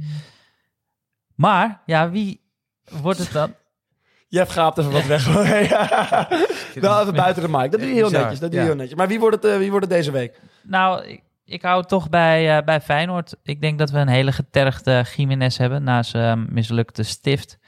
[1.35, 2.41] Maar, ja, wie
[3.01, 3.53] wordt het dan?
[4.27, 5.25] Jeff gaapt even wat weg.
[5.69, 6.27] ja.
[6.81, 7.71] Nou, even buiten de mic.
[7.71, 8.39] Dat doe je heel netjes.
[8.39, 8.71] Dat doe je ja.
[8.71, 8.97] heel netjes.
[8.97, 10.39] Maar wie wordt het, eh, wie wordt het deze week?
[10.63, 13.35] Nou, ik, ik hou toch bij, eh, bij Feyenoord.
[13.43, 17.59] Ik denk dat we een hele getergde Jiménez hebben na zijn eh, mislukte stift.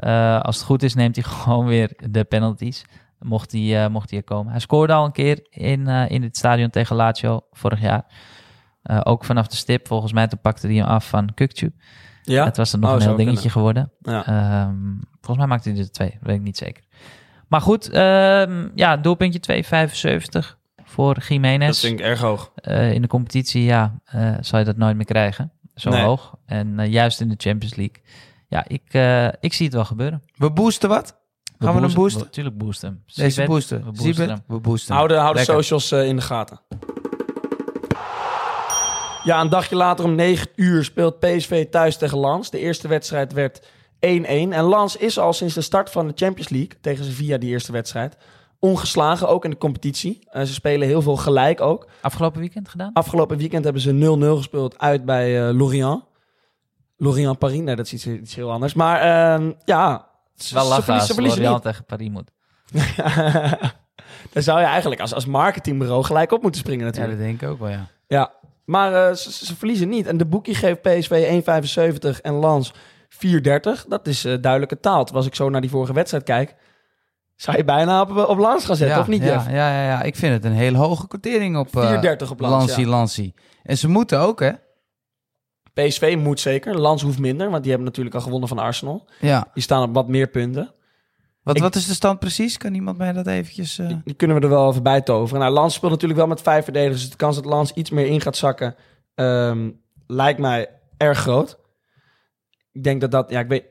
[0.00, 2.84] Eh, als het goed is, neemt hij gewoon weer de penalties.
[3.18, 4.50] Mocht hij, eh, mocht hij er komen.
[4.50, 8.04] Hij scoorde al een keer in, eh, in het stadion tegen Lazio vorig jaar.
[8.82, 9.86] Eh, ook vanaf de stip.
[9.86, 11.72] Volgens mij toen pakte hij hem af van Kukcu.
[12.22, 12.44] Ja?
[12.44, 13.92] Het was dan nog Oh, een heel dingetje geworden.
[14.00, 14.26] Ja.
[14.26, 14.76] Ehm,
[15.10, 16.84] volgens mij maakte hij er twee, weet ik niet zeker.
[17.48, 21.66] Maar goed, ehm, ja, doelpuntje 2,75 voor Jiménez.
[21.66, 22.52] Dat vind ik erg hoog.
[22.54, 25.52] Eh, in de competitie, ja, eh, zal je dat nooit meer krijgen.
[25.74, 26.02] Zo Nee.
[26.02, 26.34] hoog.
[26.46, 27.96] En juist in de Champions League.
[28.48, 30.22] Ja, ik, eh, ik zie het wel gebeuren.
[30.36, 31.18] We boosten wat?
[31.58, 32.22] Gaan we hem boosten?
[32.22, 33.02] Natuurlijk boosten.
[33.14, 33.84] Deze boosten.
[33.84, 34.94] We boosten we boosten.
[34.94, 35.54] Hou de, hou de Lekker.
[35.64, 36.60] socials in de gaten.
[39.30, 42.50] Ja, een dagje later om 9 uur speelt PSV thuis tegen Lans.
[42.50, 43.68] De eerste wedstrijd werd 1-1.
[44.00, 47.72] En Lans is al sinds de start van de Champions League tegen Sevilla die eerste
[47.72, 48.16] wedstrijd
[48.58, 50.28] ongeslagen, ook in de competitie.
[50.32, 51.88] Ze spelen heel veel gelijk ook.
[52.00, 52.92] Afgelopen weekend gedaan?
[52.92, 56.02] Afgelopen weekend hebben ze 0-0 gespeeld uit bij eh, Lorient.
[56.96, 58.74] Lorient Paris, nee, dat is iets, iets heel anders.
[58.74, 62.30] Maar ehm, ja, ze, Wel ze lachen verliezen, als ze Lorient tegen Paris moet.
[64.32, 67.18] Daar zou je eigenlijk als, als marketingbureau gelijk op moeten springen Ja, natuurlijk.
[67.18, 67.88] dat denk ik ook wel, ja.
[68.06, 68.32] Ja,
[68.70, 70.06] maar eh, ze, ze verliezen niet.
[70.06, 71.42] En de boekie geeft PSV
[72.14, 72.80] 1,75 en Lans 4,30.
[73.88, 75.04] Dat is eh, duidelijke taal.
[75.04, 76.54] Terwijl als ik zo naar die vorige wedstrijd kijk,
[77.36, 79.46] zou je bijna op, op Lans gaan zetten, ja, of niet, ja, Jeff?
[79.46, 82.76] ja, ja, ja, ik vind het een hele hoge quotering op eh 4,30 op Lans,
[82.76, 83.26] ja.
[83.62, 84.50] En ze moeten ook, hè?
[85.72, 86.78] PSV moet zeker.
[86.78, 89.08] Lans hoeft minder, want die hebben natuurlijk al gewonnen van Arsenal.
[89.20, 89.48] Ja.
[89.54, 90.74] Die staan op wat meer punten.
[91.42, 92.56] Wat, Ik- wat is de stand precies?
[92.56, 93.78] Kan iemand mij dat eventjes...
[93.78, 95.40] eh, Die kunnen we er wel even bij toveren.
[95.40, 97.00] Nou, Lans speelt natuurlijk wel met vijf verdedigers.
[97.00, 98.74] Dus de kans dat Lans iets meer in gaat zakken,
[99.14, 99.70] ehm,
[100.06, 101.58] lijkt mij erg groot.
[102.72, 103.64] Ik denk dat dat, ja, ik weet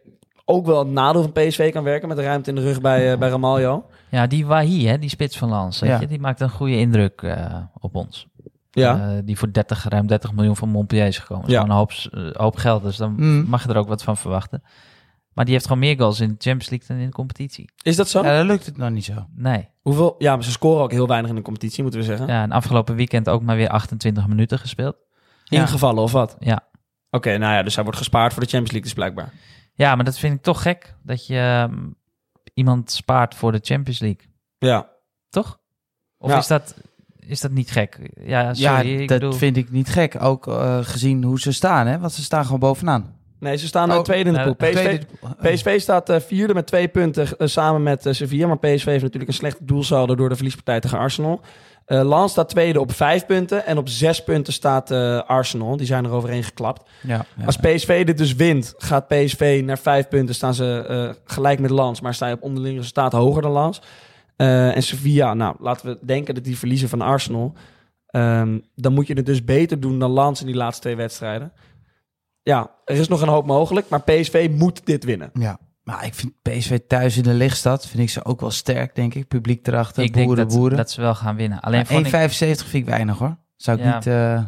[0.45, 3.11] ook wel het nadeel van PSV kan werken met de ruimte in de rug bij,
[3.11, 3.85] eh, bij Ramaljo.
[4.09, 5.99] Ja, die Wahi, hè, die spits van Lans, weet Ja.
[5.99, 8.27] je, die maakt een goede indruk eh, op ons.
[8.71, 8.99] Ja.
[9.15, 11.41] Eh, die voor 30, ruim 30 miljoen van Montpellier is gekomen.
[11.43, 11.61] Dat is Ja.
[11.61, 13.45] gewoon een hoop, hoop geld, dus dan Mm.
[13.47, 14.63] mag je er ook wat van verwachten.
[15.39, 17.69] Maar die heeft gewoon meer goals in de Champions League dan in de competitie.
[17.81, 18.23] Is dat zo?
[18.23, 19.27] Ja, dan lukt het nog niet zo.
[19.35, 19.67] Nee.
[19.81, 20.15] Hoeveel?
[20.17, 22.27] Ja, maar ze scoren ook heel weinig in de competitie, moeten we zeggen.
[22.27, 24.95] Ja, en afgelopen weekend ook maar weer 28 minuten gespeeld.
[25.43, 25.61] Ja.
[25.61, 26.35] Ingevallen of wat?
[26.39, 26.67] Ja.
[27.09, 29.33] Oké, nou ja, dus hij wordt gespaard voor de Champions League, dus blijkbaar.
[29.73, 31.87] Ja, maar dat vind ik toch gek dat je ehm,
[32.53, 34.27] iemand spaart voor de Champions League.
[34.57, 34.89] Ja.
[35.29, 35.59] Toch?
[36.17, 36.37] Of Ja.
[36.37, 36.75] is, dat,
[37.19, 38.11] is dat niet gek?
[38.23, 39.33] Ja, sorry, ja, ik dat bedoel...
[39.37, 40.21] vind ik niet gek.
[40.23, 41.99] Ook eh, gezien hoe ze staan, hè?
[41.99, 43.17] Want ze staan gewoon bovenaan.
[43.39, 44.69] Nee, ze staan eh, Oh, tweede in de nou, pool.
[44.69, 44.99] PSV,
[45.41, 48.47] PSV staat eh, vierde met twee punten eh, samen met eh, Sevilla.
[48.47, 51.41] Maar PSV heeft natuurlijk een slechte doelsaldo door de verliespartij tegen Arsenal.
[51.89, 53.65] Eh Lans staat tweede op vijf punten.
[53.65, 55.77] En op zes punten staat eh, Arsenal.
[55.77, 56.89] Die zijn er overheen geklapt.
[57.01, 57.45] Ja, ja.
[57.45, 60.35] Als PSV dit dus wint, gaat PSV naar vijf punten.
[60.35, 62.01] Staan ze eh, gelijk met Lans.
[62.01, 63.81] Maar sta je op onderling resultaat hoger dan Lans.
[64.35, 67.53] Eh, en Sevilla, nou, laten we denken dat die verliezen van Arsenal.
[68.07, 71.51] Ehm, dan moet je het dus beter doen dan Lans in die laatste twee wedstrijden.
[72.43, 73.89] Ja, er is nog een hoop mogelijk.
[73.89, 75.29] Maar PSV moet dit winnen.
[75.33, 75.59] ja.
[75.83, 79.13] Maar ik vind PSV thuis in de lichtstad, vind ik ze ook wel sterk, denk
[79.13, 79.27] ik.
[79.27, 80.77] Publiek erachter, ik denk boeren, dat, boeren.
[80.77, 81.59] dat ze wel gaan winnen.
[81.59, 83.37] Alleen Maar vond ik 1,75 vind ik weinig, hoor.
[83.55, 83.95] Zou ik Ja.
[83.95, 84.43] niet eh,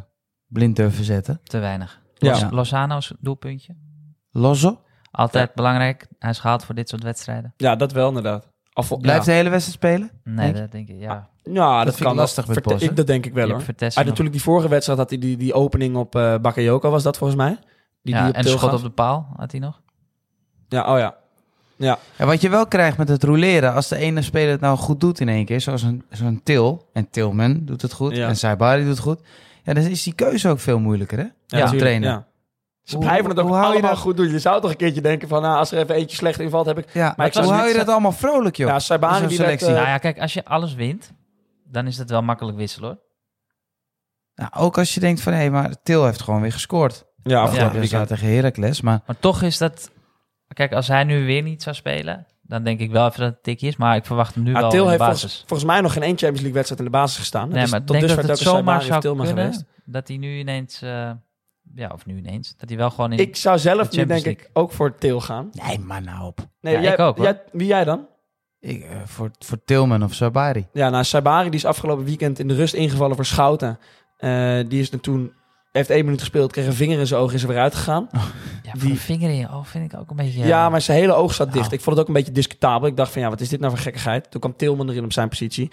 [0.47, 1.39] blind durven zetten.
[1.43, 2.01] te weinig.
[2.13, 2.31] Ja.
[2.31, 3.75] Los- Lozano's doelpuntje.
[4.31, 4.81] Losso?
[5.11, 6.07] Altijd belangrijk.
[6.19, 7.53] Hij is gehaald voor dit soort wedstrijden.
[7.57, 8.49] Ja, dat wel inderdaad.
[9.01, 9.31] Blijft ja.
[9.31, 10.11] de hele wedstrijd spelen?
[10.23, 11.29] Nee, Denk dat denk ik, ja.
[11.43, 12.55] Ja, dat, vind ik kan lastig wel.
[12.55, 13.63] met Verte- ik, Dat denk ik wel hoor.
[13.67, 17.17] nog- natuurlijk die vorige wedstrijd had hij die, die opening op eh Bakayoko, was dat
[17.17, 17.57] volgens mij?
[18.01, 18.73] Die, ja, die op en een schot gaf.
[18.79, 19.81] op de paal had hij nog.
[20.67, 21.15] Ja, oh ja.
[21.75, 24.77] Ja, En wat je wel krijgt met het roleren, als de ene speler het nou
[24.77, 28.27] goed doet in één keer, zoals een, zo'n Til, en Tilman doet het goed, Ja.
[28.27, 29.19] en Saibari doet het goed,
[29.63, 31.23] ja, dan is die keuze ook veel moeilijker, hè?
[31.23, 32.09] ja, Als tuurlijk, trainer.
[32.09, 32.27] Ja.
[32.83, 34.29] Ze Hoe- blijven het ook hoe hou je allemaal dat- goed doen.
[34.29, 36.77] Je zou toch een keertje denken van, nou, als er even eentje slecht invalt, heb
[36.77, 36.93] ik...
[36.93, 38.69] Ja, Maar ik hoe hou je dat allemaal vrolijk, joh?
[38.69, 39.67] Ja, Saibari die werd, selectie.
[39.67, 41.11] eh, nou ja, kijk, als je alles wint,
[41.63, 42.99] dan is dat wel makkelijk wisselen hoor.
[44.35, 47.05] Nou, ook als je denkt van, hé, maar Til heeft gewoon weer gescoord.
[47.23, 48.07] Ja, afgelopen Ja, weekend.
[48.07, 49.91] tegen Heracles, maar Maar toch is dat...
[50.53, 53.43] Kijk, als hij nu weer niet zou spelen, dan denk ik wel even dat het
[53.43, 53.75] tikje is.
[53.75, 55.19] Maar ik verwacht hem nu Maar wel Til in de heeft basis.
[55.21, 57.49] volgens, volgens mij nog geen één Champions League wedstrijd in de basis gestaan.
[57.49, 59.65] nee, Dus maar tot denk dat het zomaar zou Tilman kunnen geweest.
[59.85, 61.11] dat hij nu ineens eh,
[61.75, 63.17] ja, of nu ineens, dat hij wel gewoon in...
[63.19, 65.49] Ik zou zelf de nu denk ik ook voor Til gaan.
[65.67, 66.39] Nee, maar nou op.
[66.61, 68.07] Nee, Ja, jij, ik ook, jij- wie jij dan?
[68.59, 70.67] Ik, eh, voor, voor Tilman of Sabari.
[70.73, 73.79] Ja, nou, Sabari die is afgelopen weekend in de rust ingevallen voor Schouten.
[74.17, 75.33] Eh, die is er toen,
[75.71, 78.07] heeft één minuut gespeeld, kreeg een vinger in zijn oog, is er weer uitgegaan.
[78.11, 78.19] ja,
[78.71, 80.45] voor die- een vinger in je oog vind ik ook een beetje...
[80.45, 81.67] Ja, maar zijn hele oog zat dicht.
[81.67, 81.73] Oh.
[81.73, 82.87] Ik vond het ook een beetje discutabel.
[82.87, 84.31] Ik dacht van ja, wat is dit nou voor gekkigheid?
[84.31, 85.71] Toen kwam Tilman erin op zijn positie.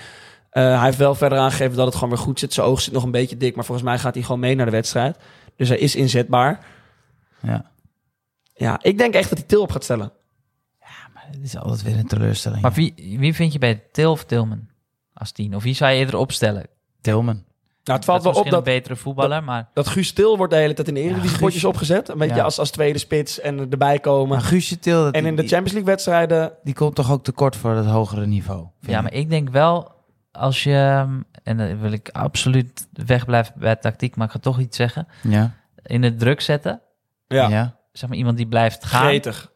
[0.51, 2.53] Eh, hij heeft wel verder aangegeven dat het gewoon weer goed zit.
[2.53, 4.67] Zijn oog zit nog een beetje dik, maar volgens mij gaat hij gewoon mee naar
[4.67, 5.17] de wedstrijd.
[5.57, 6.67] Dus hij is inzetbaar.
[7.41, 7.71] Ja.
[8.55, 10.13] Ja, ik denk echt dat hij Til op gaat stellen.
[11.15, 12.63] Maar het is altijd weer een teleurstelling.
[12.63, 14.69] Maar wie, wie vind je bij Til of Tilman
[15.13, 15.55] als tien?
[15.57, 16.67] Of wie zou je eerder opstellen?
[17.01, 17.45] Tilman.
[17.89, 19.69] Nou, het valt dat wel is op dat, een betere voetballer, maar...
[19.73, 22.09] dat Guus Til wordt de hele tijd in de Eredivisie Guus- potjes opgezet.
[22.09, 22.43] Een beetje Ja.
[22.43, 24.29] als, als tweede spits en erbij komen.
[24.29, 26.53] Maar Guusje Til, dat- en in de Champions League wedstrijden...
[26.63, 28.67] die komt toch ook tekort voor het hogere niveau?
[28.81, 29.03] Ja, ik.
[29.03, 29.93] maar ik denk wel,
[30.33, 30.73] als je...
[30.75, 35.09] ehm, En dan wil ik absoluut wegblijven bij tactiek, maar ik ga toch iets zeggen.
[35.23, 35.53] Ja.
[35.83, 36.81] In het druk zetten,
[37.27, 37.77] Ja, ja.
[37.93, 39.53] zeg maar iemand die blijft gaan, gretig.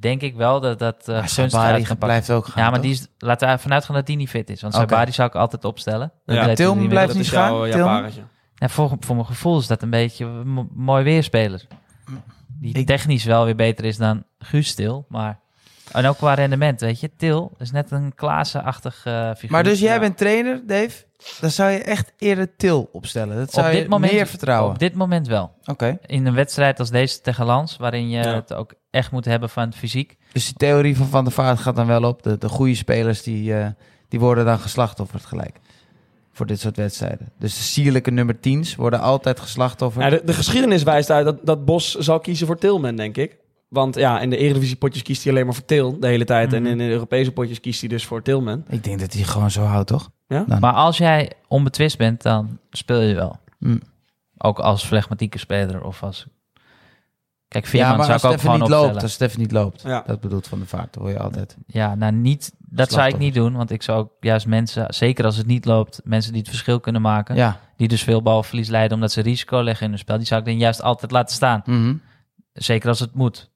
[0.00, 2.82] Denk ik wel dat dat uh, Maar gunstig Sabari blijft ook gaan, Ja, maar toch?
[2.88, 4.60] die is, laten we ervan uitgaan dat die niet fit is.
[4.60, 4.82] Want Oké.
[4.88, 6.12] Sabari zou ik altijd opstellen.
[6.24, 8.10] Ja, niet blijft niet gaan, jouw ja, Tilman?
[8.54, 11.66] Ja, voor, voor mijn gevoel is dat een beetje een mooi weerspeler.
[12.60, 15.40] Die Ik- technisch wel weer beter is dan Guus Til, maar...
[15.92, 17.10] En ook qua rendement, weet je.
[17.16, 19.50] Til is net een Klaassen-achtig eh, figuur.
[19.50, 20.00] Maar dus jij Ja.
[20.00, 21.04] bent trainer, Dave?
[21.40, 23.36] Dan zou je echt eerder Til opstellen.
[23.36, 24.72] Dat zou op je dit moment, meer vertrouwen.
[24.72, 25.52] Op dit moment wel.
[25.64, 25.98] Oké.
[26.06, 28.34] In een wedstrijd als deze tegen Lans, waarin je Ja.
[28.34, 30.16] het ook echt moet hebben van het fysiek.
[30.32, 32.22] Dus die theorie van Van der Vaart gaat dan wel op.
[32.22, 33.66] De, de goede spelers die, eh,
[34.08, 35.58] die worden dan geslachtofferd gelijk.
[36.32, 37.32] Voor dit soort wedstrijden.
[37.38, 40.04] Dus de sierlijke nummer 10's worden altijd geslachtofferd.
[40.04, 43.36] Ja, de, de geschiedenis wijst uit dat, dat Bos zal kiezen voor Tilman, denk ik.
[43.68, 46.46] Want ja, in de Eredivisie potjes kiest hij alleen maar voor Til de hele tijd.
[46.50, 46.56] Mhm.
[46.56, 48.64] En in de Europese potjes kiest hij dus voor Tilman.
[48.68, 50.10] Ik denk dat hij gewoon zo houdt, toch?
[50.26, 50.44] Ja?
[50.46, 50.60] Dan.
[50.60, 53.38] Maar als jij onbetwist bent, dan speel je wel.
[53.58, 53.80] Mm.
[54.38, 56.26] Ook als flegmatieke speler of als...
[57.48, 59.02] Kijk, Ja, Veerman maar zou als ik ook gewoon niet loopt, opstellen.
[59.02, 59.82] als het even niet loopt.
[59.82, 60.02] Ja.
[60.06, 61.56] Dat bedoelt Van der Vaart, dat wil je altijd.
[61.66, 62.52] Ja, nou niet...
[62.58, 64.94] Dat zou ik niet doen, want ik zou ook juist mensen...
[64.94, 67.34] Zeker als het niet loopt, mensen die het verschil kunnen maken...
[67.36, 67.60] Ja.
[67.76, 70.16] die dus veel balverlies leiden omdat ze risico leggen in hun spel...
[70.16, 71.62] die zou ik dan juist altijd laten staan.
[71.64, 71.94] Mhm.
[72.52, 73.50] Zeker als het moet.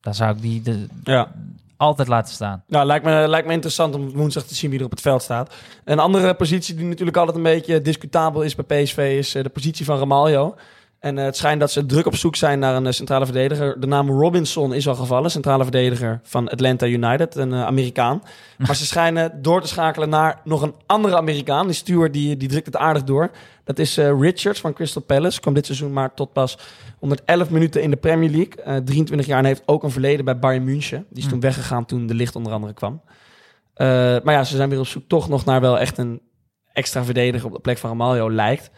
[0.00, 1.32] Dan zou ik die de, Ja.
[1.78, 2.62] Altijd laten staan.
[2.66, 5.22] Nou, lijkt me, lijkt me interessant om woensdag te zien wie er op het veld
[5.22, 5.54] staat.
[5.84, 9.48] Een andere positie die natuurlijk altijd een beetje discutabel is bij PSV is eh, de
[9.48, 10.54] positie van Ramaljo.
[10.98, 13.80] En eh, het schijnt dat ze druk op zoek zijn naar een eh, centrale verdediger.
[13.80, 18.22] De naam Robinson is al gevallen, centrale verdediger van Atlanta United, een eh, Amerikaan.
[18.66, 21.66] Maar ze schijnen door te schakelen naar nog een andere Amerikaan.
[21.66, 23.30] Die Stewart die, die drukt het aardig door.
[23.64, 25.40] Dat is Richards van Crystal Palace.
[25.40, 26.58] Kwam dit seizoen maar tot pas
[26.98, 28.62] 111 minuten in de Premier League.
[28.62, 31.06] Eh, 23 jaar en heeft ook een verleden bij Bayern München.
[31.08, 31.30] Die is Hm.
[31.30, 33.00] toen weggegaan toen de licht onder andere kwam.
[34.24, 36.20] Maar ja, ze zijn weer op zoek toch nog naar wel echt een
[36.72, 38.70] extra verdediger op de plek van Ramaljo lijkt.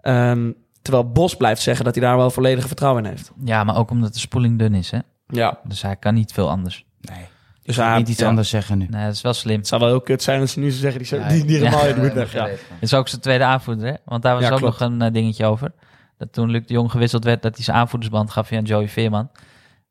[0.00, 0.50] Ehm,
[0.82, 3.30] terwijl Bos blijft zeggen dat hij daar wel volledige vertrouwen in heeft.
[3.44, 4.98] Ja, maar ook omdat de spoeling dun is, hè.
[5.26, 5.58] Ja.
[5.64, 6.84] Dus hij kan niet veel anders.
[7.00, 7.18] Nee.
[7.62, 8.28] Dus hij niet iets ja.
[8.28, 8.86] anders zeggen nu.
[8.90, 9.56] Nee, dat is wel slim.
[9.58, 11.70] Het zou wel heel kut zijn als ze nu zeggen, die, Ja, die, die ja.
[11.70, 12.32] Ramaljo doet weg.
[12.32, 12.46] Ja.
[12.46, 13.94] Het is ook zijn tweede aanvoerder, hè?
[14.04, 14.78] Want daar was Ja, ook klopt.
[14.78, 15.72] nog een eh, dingetje over.
[16.18, 19.30] Dat toen Luc de Jong gewisseld werd, dat hij zijn aanvoerdersband gaf via Joey Veerman.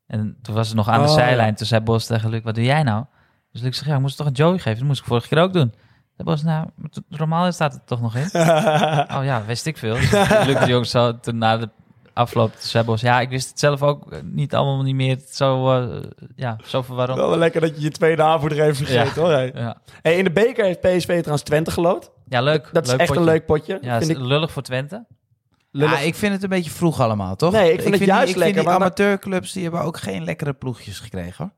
[0.06, 1.48] En toen was het nog aan de Oh, zijlijn.
[1.48, 1.54] ja.
[1.54, 3.04] Toen zei Bos tegen Luc, wat doe jij nou?
[3.52, 4.78] Dus Luc zegt, ja, ik moest toch een Joey geven?
[4.78, 5.72] Dat moest ik vorige keer ook doen.
[6.20, 6.66] De Bos, nou,
[7.08, 8.24] normaal staat het toch nog in?
[9.16, 9.94] oh ja, wist ik veel.
[9.94, 10.10] Dus
[10.46, 11.68] Luc de Jong zo, toen na de
[12.12, 15.70] afloop, toen zei Bos, ja, ik wist het zelf ook niet allemaal niet meer zo,
[15.72, 16.02] eh,
[16.36, 17.16] ja, zo van waarom.
[17.16, 19.20] Wel lekker dat je je tweede aanvoerder even vergeet Ja.
[19.20, 19.30] hoor.
[19.30, 19.50] Hey.
[19.54, 22.10] Ja, Hey, in de beker heeft PSV trouwens Twente gelood.
[22.28, 22.68] ja leuk.
[22.72, 23.24] Dat is leuk echt potje.
[23.24, 23.78] een leuk potje.
[23.80, 25.06] Ja, vind is ik lullig voor Twente.
[25.70, 25.98] lullig.
[26.00, 27.52] Ja, ik vind het een beetje vroeg allemaal, toch?
[27.52, 29.96] Nee, ik vind het juist die, ik lekker, Vind die maar- amateurclubs die hebben ook
[29.98, 31.50] geen lekkere ploegjes gekregen, hoor.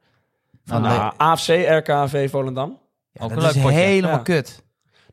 [0.65, 2.81] Van, nou, eh, AFC, RKV, Volendam.
[3.13, 3.79] Ja, ook dat een leuk is potje.
[3.79, 4.19] helemaal Ja.
[4.23, 4.63] kut.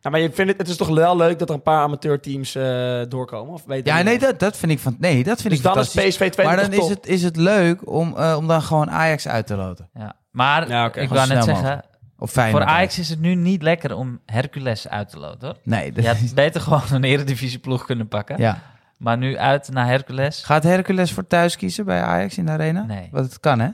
[0.01, 2.55] Nou, maar je vindt het, het is toch wel leuk dat er een paar amateurteams
[2.55, 3.53] eh doorkomen?
[3.53, 4.05] Of weet je Ja, niet?
[4.05, 4.95] nee, dat, dat vind ik van.
[4.99, 6.15] Nee, dat vind Dus ik dan is fantastisch.
[6.17, 9.27] PSV Twente maar dan is het, is het leuk om, eh, om dan gewoon Ajax
[9.27, 9.89] uit te loten.
[9.93, 10.15] Ja.
[10.31, 10.99] Maar Ja, oké.
[10.99, 11.83] ik Gewoon wou net snel zeggen,
[12.17, 12.63] Of Feyenoord.
[12.63, 15.47] voor Ajax is het nu niet lekker om Hercules uit te loten.
[15.47, 15.57] Hoor.
[15.63, 18.38] Nee, dat Je is- had beter gewoon een eredivisieploeg kunnen pakken.
[18.38, 18.62] ja.
[18.97, 20.43] Maar nu uit naar Hercules.
[20.43, 22.83] Gaat Hercules voor thuis kiezen bij Ajax in de arena?
[22.83, 23.07] Nee.
[23.12, 23.69] Want het kan, hè?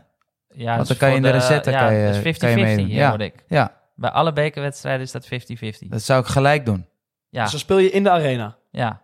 [0.48, 2.38] Ja, Want dus dan kan je in de recette ja, kan je- dat is 50-50,
[2.40, 2.88] kan je meedoen.
[2.88, 3.10] Ja.
[3.10, 3.44] hoor ik.
[3.48, 5.90] Ja, Bij alle bekerwedstrijden is dat 50-50.
[5.90, 6.86] dat zou ik gelijk doen.
[7.30, 8.56] Ja, Dus dan speel je in de arena.
[8.72, 9.04] ja.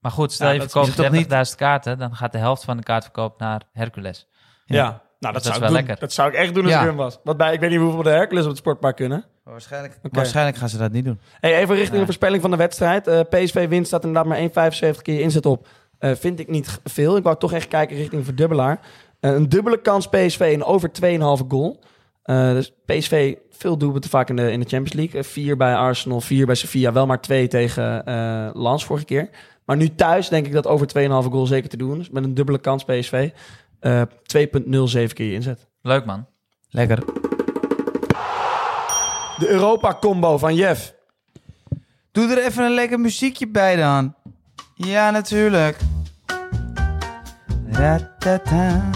[0.00, 2.76] Maar goed, stel Ja, je verkoopt toch niet- 30.000 kaarten, dan gaat de helft van
[2.76, 4.28] de kaartverkoop naar Hercules.
[4.64, 4.76] Ja.
[4.76, 4.82] Ja.
[4.82, 5.76] Nou, dat, dat is zou ik wel doen.
[5.78, 5.98] lekker.
[6.00, 6.80] Dat zou ik echt doen als Ja.
[6.80, 7.18] ik hem was.
[7.24, 9.24] Want bij, ik weet niet hoeveel de Hercules op het sportpark kunnen.
[9.44, 10.16] Waarschijnlijk, Oké.
[10.16, 11.20] waarschijnlijk gaan ze dat niet doen.
[11.40, 11.98] Hey, even richting Ja.
[11.98, 13.06] de voorspelling van de wedstrijd.
[13.06, 15.68] Eh, PSV wint staat inderdaad maar 1,75 keer inzet op.
[15.98, 17.16] Eh, vind ik niet veel.
[17.16, 18.80] Ik wou toch echt kijken richting verdubbelaar.
[19.20, 21.80] Eh, een dubbele kans PSV en over 2,5 goal.
[22.22, 25.20] Eh, dus PSV veel doelpunten vaak in de, in de Champions League.
[25.20, 26.92] Eh, vier bij Arsenal, vier bij Sevilla.
[26.92, 29.30] Wel maar twee tegen eh Lans vorige keer.
[29.64, 32.10] Maar nu thuis denk ik dat over 2,5 goal zeker te doen is.
[32.10, 33.30] Met een dubbele kans PSV.
[33.80, 34.08] Eh 2,07
[35.12, 35.66] keer je inzet.
[35.82, 36.26] Leuk man.
[36.70, 36.98] Lekker.
[39.38, 40.94] De Europa-combo van Jeff.
[42.12, 44.14] Doe er even een lekker muziekje bij dan.
[44.74, 45.76] Ja, natuurlijk.
[47.70, 48.90] Ratata.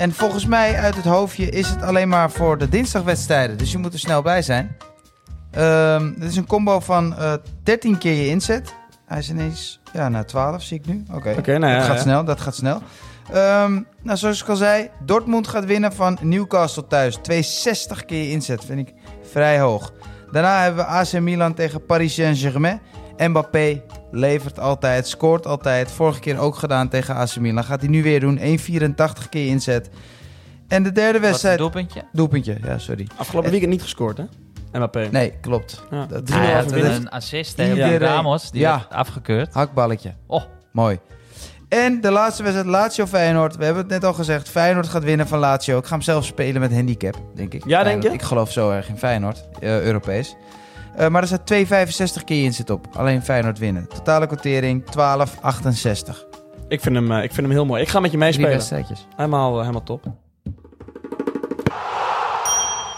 [0.00, 3.58] En volgens mij uit het hoofdje is het alleen maar voor de dinsdagwedstrijden.
[3.58, 4.76] Dus je moet er snel bij zijn.
[5.50, 7.32] Ehm dit is een combo van eh
[7.62, 8.74] 13 keer je inzet.
[9.06, 11.04] Hij is ineens, ja, naar 12 zie ik nu.
[11.12, 12.02] Oké, nou ja, dat gaat ja.
[12.02, 12.82] snel, dat gaat snel.
[13.32, 17.14] Ehm, nou, zoals ik al zei, Dortmund gaat winnen van Newcastle thuis.
[17.14, 18.94] 260 keer je inzet, vind ik
[19.30, 19.92] vrij hoog.
[20.30, 22.80] Daarna hebben we AC Milan tegen Paris Saint-Germain.
[23.16, 25.90] Mbappé levert altijd, scoort altijd.
[25.90, 27.64] Vorige keer ook gedaan tegen AC Milan.
[27.64, 28.38] Gaat hij nu weer doen.
[28.38, 29.90] 1,84 keer inzet.
[30.68, 31.58] En de derde wedstrijd...
[31.58, 32.02] doelpuntje.
[32.12, 33.06] Doelpuntje, ja, sorry.
[33.16, 34.24] Afgelopen weekend niet gescoord, hè?
[34.78, 34.98] MAP.
[35.10, 35.82] Nee, klopt.
[35.90, 36.06] Ja.
[36.06, 37.98] Dat- Hij nul had een assist tegen.
[37.98, 38.50] Ramos.
[38.50, 38.76] Die Ja.
[38.76, 39.54] werd afgekeurd.
[39.54, 40.14] Hakballetje.
[40.26, 40.42] Oh,
[40.72, 40.98] Mooi.
[41.68, 43.56] En de laatste wedstrijd, Lazio-Feyenoord.
[43.56, 44.48] We hebben het net al gezegd.
[44.48, 45.78] Feyenoord gaat winnen van Lazio.
[45.78, 47.62] Ik ga hem zelf spelen met handicap, denk ik.
[47.64, 48.04] Ja, denk Feyenoord.
[48.06, 48.12] je?
[48.12, 50.36] Ik geloof zo erg in Feyenoord, eh, Europees.
[50.96, 52.86] Eh, maar er staat 2,65 keer in zit op.
[52.96, 53.88] Alleen Feyenoord winnen.
[53.88, 56.24] Totale quotering 12,68.
[56.68, 57.82] Ik, vind hem, eh, ik vind hem heel mooi.
[57.82, 58.50] Ik ga met je meespelen.
[58.50, 59.06] wedstrijdjes.
[59.16, 60.04] Helemaal, eh, helemaal top.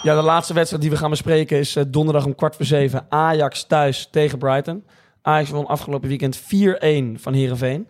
[0.03, 3.07] Ja, de laatste wedstrijd die we gaan bespreken is eh, donderdag om kwart voor zeven.
[3.09, 4.85] Ajax thuis tegen Brighton.
[5.23, 7.89] Ajax won afgelopen weekend 4-1 van Heerenveen.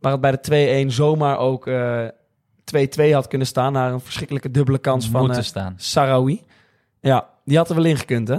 [0.00, 0.40] Waar het bij de
[0.88, 2.06] 2-1 zomaar ook eh,
[2.64, 3.72] 2-2 had kunnen staan.
[3.72, 5.74] Naar een verschrikkelijke dubbele kans van staan.
[5.76, 6.42] Sarawi.
[7.00, 8.38] Ja, die had er wel in gekund, hè?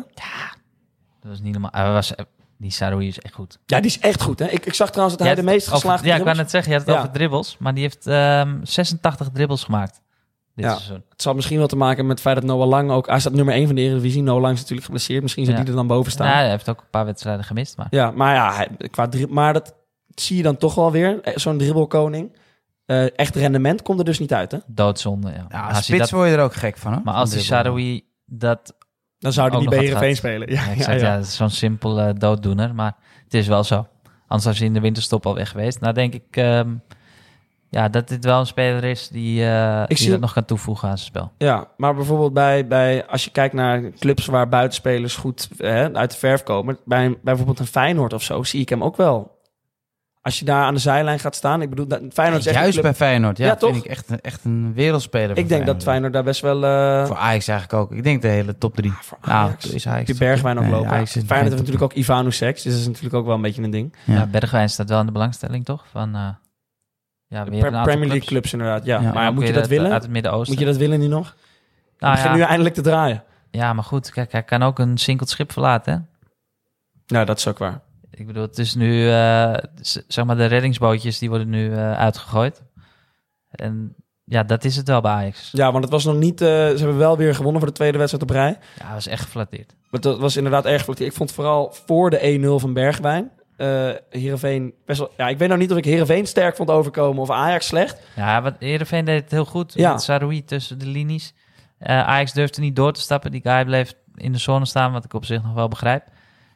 [1.21, 1.71] Dat was niet normaal.
[1.73, 2.13] Hij was,
[2.57, 3.59] die Saroui is echt goed.
[3.65, 4.45] Ja, die is echt goed, hè?
[4.47, 6.53] Ik, ik zag trouwens dat hij de meest het over- geslaagde Ja, ik wou dribbles-
[6.53, 7.01] net zeggen, je had het Ja.
[7.01, 7.55] over dribbles.
[7.59, 10.01] Maar die heeft ehm 86 dribbles gemaakt.
[10.55, 10.73] Dit Ja.
[10.73, 11.03] seizoen.
[11.09, 13.07] Het zal misschien wel te maken met het feit dat Noah Lang ook...
[13.07, 14.23] Hij staat nummer 1 van de Eredivisie.
[14.23, 15.21] Noah Lang is natuurlijk geblesseerd.
[15.21, 15.61] Misschien zou Ja.
[15.63, 16.27] die er dan boven staan.
[16.27, 17.77] Nou, hij heeft ook een paar wedstrijden gemist.
[17.77, 19.73] Maar Ja, maar ja, hij, qua maar dat
[20.15, 21.21] zie je dan toch wel weer.
[21.21, 22.37] Eh, Zo'n dribbelkoning.
[22.85, 24.57] Eh, echt rendement komt er dus niet uit, hè?
[24.67, 25.29] doodzonde.
[25.31, 25.45] Ja.
[25.49, 27.01] Ja, als spits dat, word je er ook gek van, hoor.
[27.03, 27.39] maar als die.
[27.41, 28.73] Saroui dat...
[29.19, 30.49] Dan zou hij niet bij Heerenveen spelen.
[30.53, 30.97] Ja, Ja, ja, ja.
[31.05, 32.75] ja, dat is zo'n simpel eh, dooddoener.
[32.75, 33.87] Maar het is wel zo.
[34.27, 35.79] Anders was hij in de winterstop al weg geweest.
[35.79, 36.69] Nou denk ik ehm,
[37.69, 40.89] ja, dat dit wel een speler is die, eh, die zie- dat nog kan toevoegen
[40.89, 41.31] aan zijn spel.
[41.37, 46.11] Ja, maar bijvoorbeeld bij, bij, als je kijkt naar clubs waar buitenspelers goed hè, uit
[46.11, 46.77] de verf komen.
[46.85, 49.38] Bij, bij bijvoorbeeld een Feyenoord of zo, zie ik hem ook wel.
[50.21, 51.61] Als je daar aan de zijlijn gaat staan.
[51.61, 53.71] Ik bedoel, dat, Feyenoord is Juist club- bij Feyenoord, ja, Ja, toch?
[53.71, 55.29] vind ik echt, een- echt een wereldspeler.
[55.29, 56.63] voor Ik denk dat Feyenoord daar best wel...
[56.65, 57.91] eh, Voor Ajax eigenlijk ook.
[57.91, 58.91] Ik denk de hele top 3.
[58.91, 59.65] voor Nou, Ajax.
[59.65, 60.89] is Ajax die Bergwijn ook Nee, lopen.
[60.89, 62.61] Ajax is Feyenoord heeft top natuurlijk ook Ivano Seks.
[62.63, 63.95] Dus dat is natuurlijk ook wel een beetje een ding.
[64.05, 64.13] Ja.
[64.13, 64.25] Ja.
[64.25, 65.85] Bergwijn staat wel in de belangstelling, toch?
[65.91, 66.21] Van, eh,
[67.27, 68.27] ja, weer Pre- een aantal Premier League clubs.
[68.27, 68.99] clubs inderdaad, ja.
[69.01, 69.13] Ja.
[69.13, 69.91] maar moet je dat uit- willen?
[69.91, 70.49] Uit het Midden-Oosten.
[70.53, 71.35] Moet je dat willen nu nog?
[71.97, 73.23] Nou, Begin ja, nu eindelijk te draaien.
[73.51, 74.11] ja, maar goed.
[74.11, 75.99] Kijk, hij kan ook een sinkeld schip verlaten, hè?
[77.07, 77.81] Nou, dat is ook waar.
[78.19, 79.53] Ik bedoel, het is nu, eh,
[80.07, 82.63] zeg maar, de reddingsbootjes die worden nu eh, uitgegooid.
[83.49, 85.49] En ja, dat is het wel bij Ajax.
[85.51, 86.41] Ja, want het was nog niet...
[86.41, 88.57] eh, ze hebben wel weer gewonnen voor de tweede wedstrijd op rij.
[88.77, 89.75] Ja, hij was echt geflatteerd.
[89.89, 91.09] Maar dat was inderdaad erg geflatteerd.
[91.09, 93.31] Ik vond vooral voor de 1-0 van Bergwijn...
[93.57, 95.11] eh Heerenveen best wel...
[95.17, 98.01] Ja, ik weet nou niet of ik Heerenveen sterk vond overkomen of Ajax slecht.
[98.15, 99.73] Ja, wat Heerenveen deed het heel goed.
[99.73, 99.91] Ja.
[99.91, 101.33] Met Saroui tussen de linies.
[101.79, 103.31] Ajax durfde niet door te stappen.
[103.31, 106.03] Die guy bleef in de zone staan, wat ik op zich nog wel begrijp.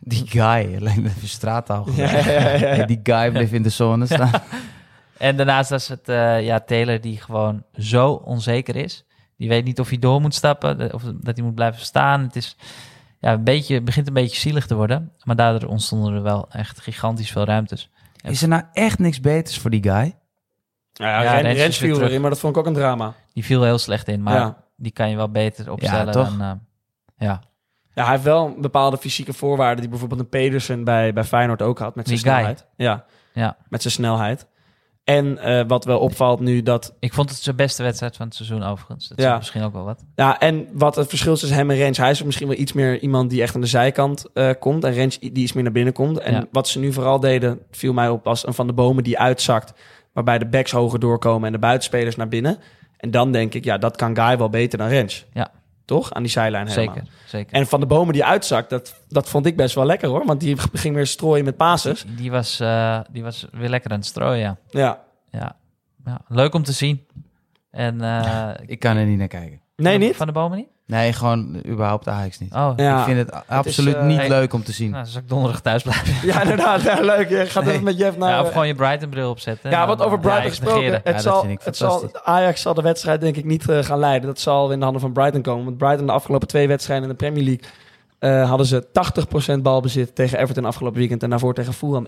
[0.05, 1.87] Die guy, alleen even straattaal.
[1.95, 2.57] Ja, ja, ja, ja.
[2.57, 4.31] Hey, Die guy bleef in de zone staan.
[5.17, 9.05] En daarnaast was het eh, ja, Taylor die gewoon zo onzeker is.
[9.37, 12.21] Die weet niet of hij door moet stappen, de- of dat hij moet blijven staan.
[12.21, 12.55] Het is,
[13.19, 15.11] ja, een beetje, begint een beetje zielig te worden.
[15.23, 17.89] Maar daardoor ontstonden er wel echt gigantisch veel ruimtes.
[18.21, 20.15] Is er nou echt niks beters voor die guy?
[20.93, 23.13] Ja, Ja, Ren- Rens Rens viel erin, maar dat vond ik ook een drama.
[23.33, 24.63] Die viel heel slecht in, maar Ja.
[24.75, 26.37] die kan je wel beter opstellen toch?
[26.37, 26.41] dan...
[26.41, 26.51] eh,
[27.27, 27.41] ja,
[27.95, 29.79] Ja, hij heeft wel bepaalde fysieke voorwaarden...
[29.79, 31.95] die bijvoorbeeld een Pedersen bij, bij Feyenoord ook had.
[31.95, 32.35] Met zijn Die guy.
[32.37, 32.65] snelheid.
[32.77, 33.57] Ja, ja.
[33.69, 34.47] met zijn snelheid.
[35.03, 36.93] En eh, wat wel opvalt nu dat...
[36.99, 39.07] Ik vond het zijn beste wedstrijd van het seizoen overigens.
[39.07, 39.31] Dat Ja.
[39.31, 40.03] is misschien ook wel wat.
[40.15, 41.97] Ja, en wat het verschil is tussen hem en Rens...
[41.97, 44.83] hij is misschien wel iets meer iemand die echt aan de zijkant eh, komt...
[44.83, 46.19] en Rens die iets meer naar binnen komt.
[46.19, 46.45] En Ja.
[46.51, 48.27] wat ze nu vooral deden, viel mij op...
[48.27, 49.73] als een Van de Bomen die uitzakt...
[50.13, 52.57] waarbij de backs hoger doorkomen en de buitenspelers naar binnen.
[52.97, 55.25] En dan denk ik, ja, dat kan Guy wel beter dan Rens.
[55.33, 55.51] Ja.
[55.85, 56.13] Toch?
[56.13, 56.95] Aan die zijlijn helemaal.
[56.95, 57.53] Zeker, zeker.
[57.53, 60.25] En Van de Bomen die uitzakt, dat, dat vond ik best wel lekker hoor.
[60.25, 62.05] Want die ging weer strooien met passes.
[62.07, 64.57] Die was, eh, die was weer lekker aan het strooien, ja.
[64.69, 65.03] Ja.
[65.31, 65.55] ja.
[66.05, 66.21] ja.
[66.27, 67.07] Leuk om te zien.
[67.71, 69.61] En, eh, Ik kan er niet naar kijken.
[69.75, 70.15] Nee, van niet?
[70.15, 70.67] Van de bomen niet?
[70.85, 72.53] Nee, gewoon überhaupt Ajax niet.
[72.53, 72.99] Oh, Ja.
[72.99, 74.27] ik vind het absoluut eh, niet hey.
[74.29, 74.89] leuk om te zien.
[74.91, 76.27] nou, dan zal ik donderdag thuis blijven.
[76.27, 76.81] Ja, inderdaad.
[76.81, 77.29] Ja, leuk.
[77.29, 77.71] Je gaat Nee.
[77.73, 78.29] even met Jeff naar...
[78.29, 79.69] ja, of eh, gewoon je Brighton bril opzetten.
[79.69, 80.81] Ja, wat over eh, Brighton Ajax gesproken.
[80.81, 81.01] negeren.
[81.03, 82.09] Het Ja, dat zal, vind ik het zal.
[82.23, 84.27] Ajax zal de wedstrijd denk ik niet gaan leiden.
[84.27, 85.65] Dat zal in de handen van Brighton komen.
[85.65, 87.63] Want Brighton de afgelopen twee wedstrijden in de Premier League
[88.19, 88.87] eh, hadden ze
[89.57, 91.23] 80% balbezit tegen Everton afgelopen weekend.
[91.23, 92.07] En daarvoor tegen Fulham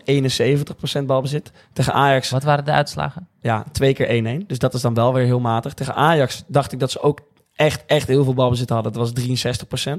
[1.02, 1.52] 71% balbezit.
[1.74, 3.28] Tegen Ajax Wat waren de uitslagen?
[3.42, 4.46] ja, twee keer 1-1.
[4.48, 5.74] Dus dat is dan wel weer heel matig.
[5.74, 7.20] Tegen Ajax dacht ik dat ze ook
[7.56, 8.94] echt, echt heel veel balbezit hadden.
[8.94, 9.54] Dat was
[9.88, 9.92] 63%.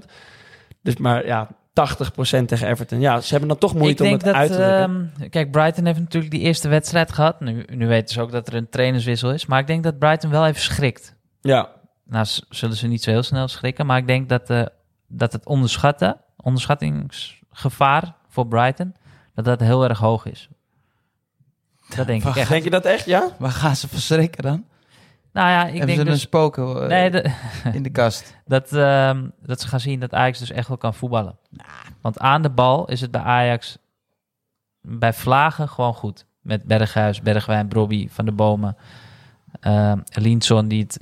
[0.83, 3.01] Dus maar ja, 80% tegen Everton.
[3.01, 5.13] Ja, ze hebben dan toch moeite om het dat, uit te drukken.
[5.19, 7.41] ehm, kijk, Brighton heeft natuurlijk die eerste wedstrijd gehad.
[7.41, 9.47] Nu, nu weten ze ook dat er een trainerswissel is.
[9.47, 11.15] Maar ik denk dat Brighton wel even schrikt.
[11.41, 11.69] ja,
[12.05, 13.87] Nou, zullen ze niet zo heel snel schrikken.
[13.87, 14.63] Maar ik denk dat, eh,
[15.09, 18.95] dat het onderschatten, onderschattingsgevaar voor Brighton,
[19.35, 20.49] dat dat heel erg hoog is.
[21.97, 22.49] Dat denk ik echt.
[22.49, 23.05] denk je dat echt?
[23.05, 23.29] Ja?
[23.39, 24.65] Waar gaan ze van schrikken dan?
[25.37, 26.21] Nou ja, ik Hebben denk ze een dus...
[26.21, 27.31] spoken eh, Nee, de-
[27.73, 28.37] in de kast?
[28.47, 31.39] dat, ehm, dat ze gaan zien dat Ajax dus echt wel kan voetballen.
[32.01, 33.79] Want aan de bal is het bij Ajax
[34.81, 36.27] bij Vlagen gewoon goed.
[36.41, 38.77] Met Berghuis, Bergwijn, Brobby, Van de Bomen,
[39.61, 41.01] ehm Linson die het...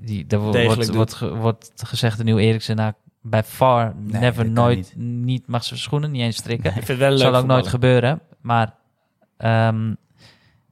[0.00, 2.92] Die, er wordt, wordt, ge- wordt gezegd de nieuwe Eriksen, nou,
[3.22, 5.46] bij far Nee, never nooit niet.
[5.46, 6.66] mag zijn schoenen niet eens strikken.
[6.66, 8.20] Ik vind het wel zal ook nooit gebeuren.
[8.40, 8.74] Maar
[9.36, 9.94] ehm,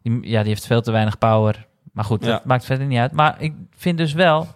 [0.02, 1.66] die, ja, die heeft veel te weinig power.
[1.94, 2.30] Maar goed, Ja.
[2.30, 3.12] dat maakt verder niet uit.
[3.12, 4.46] Maar ik vind dus wel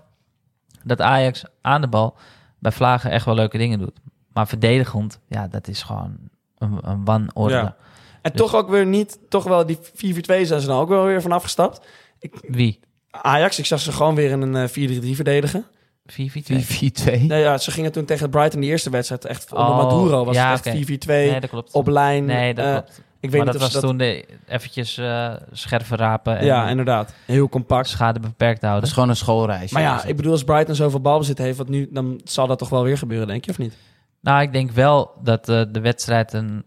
[0.84, 2.16] dat Ajax aan de bal
[2.58, 3.98] bij Vlagen echt wel leuke dingen doet.
[4.32, 6.16] Maar verdedigend, ja, dat is gewoon
[6.58, 7.54] een, een wanorde.
[7.54, 7.76] Ja.
[8.22, 11.04] En Dus- toch ook weer niet, toch wel die 4-4-2 zijn ze dan ook wel
[11.04, 11.80] weer van afgestapt.
[12.48, 12.80] Wie?
[13.10, 15.64] Ajax, ik zag ze gewoon weer in een eh, 4-3-3 verdedigen.
[16.06, 16.64] 4-4-2?
[16.64, 17.26] 4-4-2.
[17.26, 20.34] Nee, ja, ze gingen toen tegen Brighton de eerste wedstrijd echt onder Oh, Maduro was
[20.36, 20.84] ja, het echt oké.
[20.84, 21.72] 4-4-2 Nee, dat klopt.
[21.72, 22.24] op lijn.
[22.24, 23.02] nee, dat Eh, klopt.
[23.20, 23.90] Ik weet maar niet dat of was ze dat...
[23.90, 27.14] toen de, eventjes eh, scherven rapen en Ja, inderdaad.
[27.26, 27.88] Heel compact.
[27.88, 28.88] schade beperkt Dat houden.
[28.88, 29.74] is gewoon een schoolreisje.
[29.74, 32.68] Maar ja, ik bedoel, als Brighton zoveel balbezit heeft, wat nu, dan zal dat toch
[32.68, 33.74] wel weer gebeuren, denk je, of niet?
[34.20, 36.64] Nou, ik denk wel dat eh, de wedstrijd een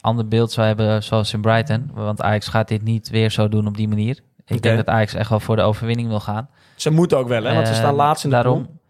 [0.00, 1.90] ander beeld zou hebben zoals in Brighton.
[1.94, 4.18] Want Ajax gaat dit niet weer zo doen op die manier.
[4.46, 6.48] Ik denk dat Ajax echt wel voor de overwinning wil gaan.
[6.76, 7.54] Ze moeten ook wel, hè?
[7.54, 8.80] Want ze Eh, staan laatst in de Daarom, pool.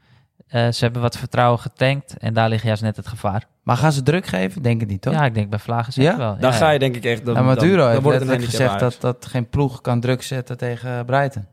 [0.53, 3.47] Eh, ze hebben wat vertrouwen getankt en daar ligt juist net het gevaar.
[3.63, 4.63] Maar gaan ze druk geven?
[4.63, 5.13] Denk het niet, toch?
[5.15, 6.17] Ja, ik denk bij Vlagen zeker Ja?
[6.19, 6.37] wel.
[6.39, 6.73] Dan Ja, ga ja.
[6.73, 7.25] je denk ik echt...
[7.25, 10.01] Dan, Ja, Maduro dan, dan heeft wordt het handicap gezegd dat, dat geen ploeg kan
[10.01, 11.47] druk zetten tegen Brighton.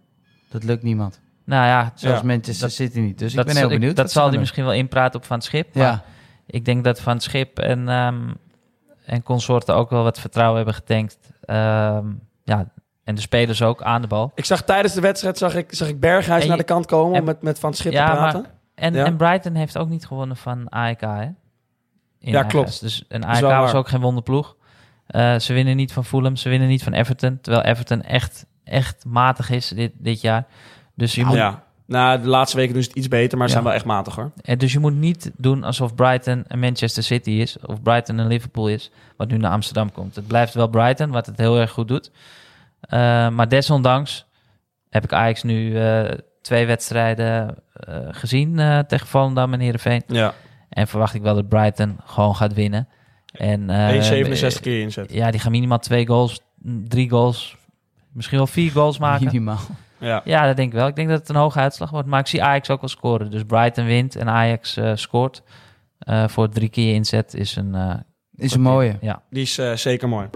[0.50, 1.20] Dat lukt niemand.
[1.46, 3.20] Nou ja, Zelfs Ja, Manchester dat- City niet.
[3.20, 3.96] Dus dat, ik ben heel ik- benieuwd.
[3.96, 5.76] dat zal hij misschien wel inpraten op Van Schip.
[5.76, 6.04] Maar Ja,
[6.46, 8.20] ik denk dat Van Schip en, ehm,
[9.06, 11.18] en consorten ook wel wat vertrouwen hebben getankt.
[11.42, 12.06] Ehm,
[12.44, 12.72] ja,
[13.04, 14.32] en de spelers ook aan de bal.
[14.36, 17.14] Ik zag tijdens de wedstrijd zag ik, zag ik Berghuis En naar de kant komen
[17.14, 18.52] en- om met, met Van Schip Ja, te maar- praten.
[18.80, 19.06] En, Ja.
[19.06, 21.24] en Brighton heeft ook niet gewonnen van AEK, hè?
[22.20, 22.66] In Ja, klopt.
[22.66, 22.80] huis.
[22.80, 24.56] Dus een is AEK was ook geen wonderploeg.
[25.08, 27.40] Eh, ze winnen niet van Fulham, ze winnen niet van Everton.
[27.42, 30.46] Terwijl Everton echt, echt matig is dit, dit jaar.
[30.96, 31.64] Dus je, moet, Ja.
[31.86, 33.60] Nou, de laatste weken doen ze het iets beter, maar ze Ja.
[33.62, 34.32] zijn wel echt matig, hoor.
[34.42, 37.58] eh, dus je moet niet doen alsof Brighton een Manchester City is.
[37.66, 40.16] Of Brighton een Liverpool is, wat nu naar Amsterdam komt.
[40.16, 42.12] Het blijft wel Brighton, wat het heel erg goed doet.
[42.82, 43.00] Eh,
[43.30, 44.26] maar desondanks
[44.90, 45.78] heb ik Ajax nu
[46.50, 50.04] twee wedstrijden eh, gezien eh, tegen Volendam en Heerenveen.
[50.08, 50.34] Ja.
[50.70, 52.88] En verwacht ik wel dat Brighton gewoon gaat winnen.
[53.32, 55.14] En, eh, 1,67 keer inzet.
[55.14, 57.58] Ja, die gaan minimaal twee goals, mm, drie goals,
[58.14, 59.26] misschien wel vier goals maken.
[59.26, 59.58] minimaal.
[60.00, 60.22] Ja.
[60.24, 60.88] Ja, dat denk ik wel.
[60.88, 62.08] Ik denk dat het een hoge uitslag wordt.
[62.08, 63.32] Maar ik zie Ajax ook wel scoren.
[63.32, 65.44] Dus Brighton wint en Ajax eh, scoort.
[66.00, 67.76] Eh, voor drie keer inzet is een...
[67.76, 67.96] eh,
[68.36, 68.98] Is een mooie.
[69.02, 69.22] Ja.
[69.30, 70.28] Die is eh, zeker mooi.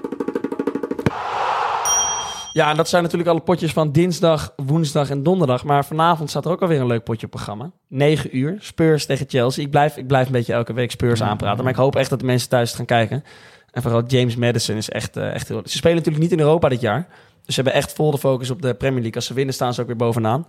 [2.54, 5.64] Ja, en dat zijn natuurlijk alle potjes van dinsdag, woensdag en donderdag.
[5.64, 7.72] Maar vanavond staat er ook alweer een leuk potje op programma.
[7.88, 9.64] 9 uur, Spurs tegen Chelsea.
[9.64, 11.64] Ik blijf, ik blijf een beetje elke week Spurs aanpraten.
[11.64, 13.24] Maar ik hoop echt dat de mensen thuis gaan kijken.
[13.72, 15.62] En vooral James Madison is echt, eh, echt heel...
[15.64, 17.08] Ze spelen natuurlijk niet in Europa dit jaar.
[17.45, 19.16] Dus ze hebben echt vol de focus op de Premier League.
[19.16, 20.47] Als ze winnen staan ze ook weer bovenaan.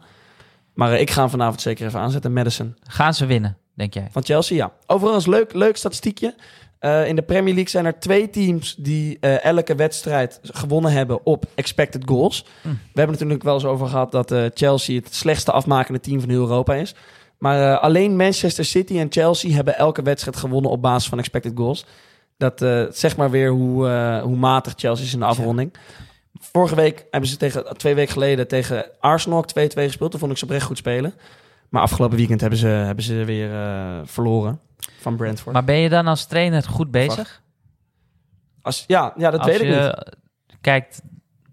[0.74, 2.32] Maar eh, ik ga hem vanavond zeker even aanzetten.
[2.32, 2.76] Madison.
[2.82, 4.08] Gaan ze winnen, denk jij?
[4.10, 4.72] Van Chelsea, ja.
[4.86, 6.34] Overigens, leuk, leuk statistiekje.
[6.84, 11.26] Eh, in de Premier League zijn er twee teams die eh, elke wedstrijd gewonnen hebben
[11.26, 12.46] op expected goals.
[12.62, 12.68] Hm.
[12.68, 16.20] We hebben het natuurlijk wel eens over gehad dat eh, Chelsea het slechtste afmakende team
[16.20, 16.94] van heel Europa is.
[17.38, 21.86] Maar alleen Manchester City en Chelsea hebben elke wedstrijd gewonnen op basis van expected goals.
[22.36, 22.58] Dat
[22.96, 23.88] zegt maar weer hoe,
[24.22, 25.74] hoe matig Chelsea is in de afronding.
[26.40, 30.10] Vorige week hebben ze tegen, twee weken geleden tegen Arsenal ook 2-2 gespeeld.
[30.10, 31.14] Toen vond ik ze oprecht goed spelen.
[31.68, 33.50] Maar afgelopen weekend hebben ze, hebben ze weer
[34.04, 34.60] verloren
[35.00, 35.54] van Brentford.
[35.54, 37.42] Maar ben je dan als trainer goed bezig?
[38.62, 40.16] Als, ja, ja, dat als weet ik je niet.
[40.60, 41.02] kijkt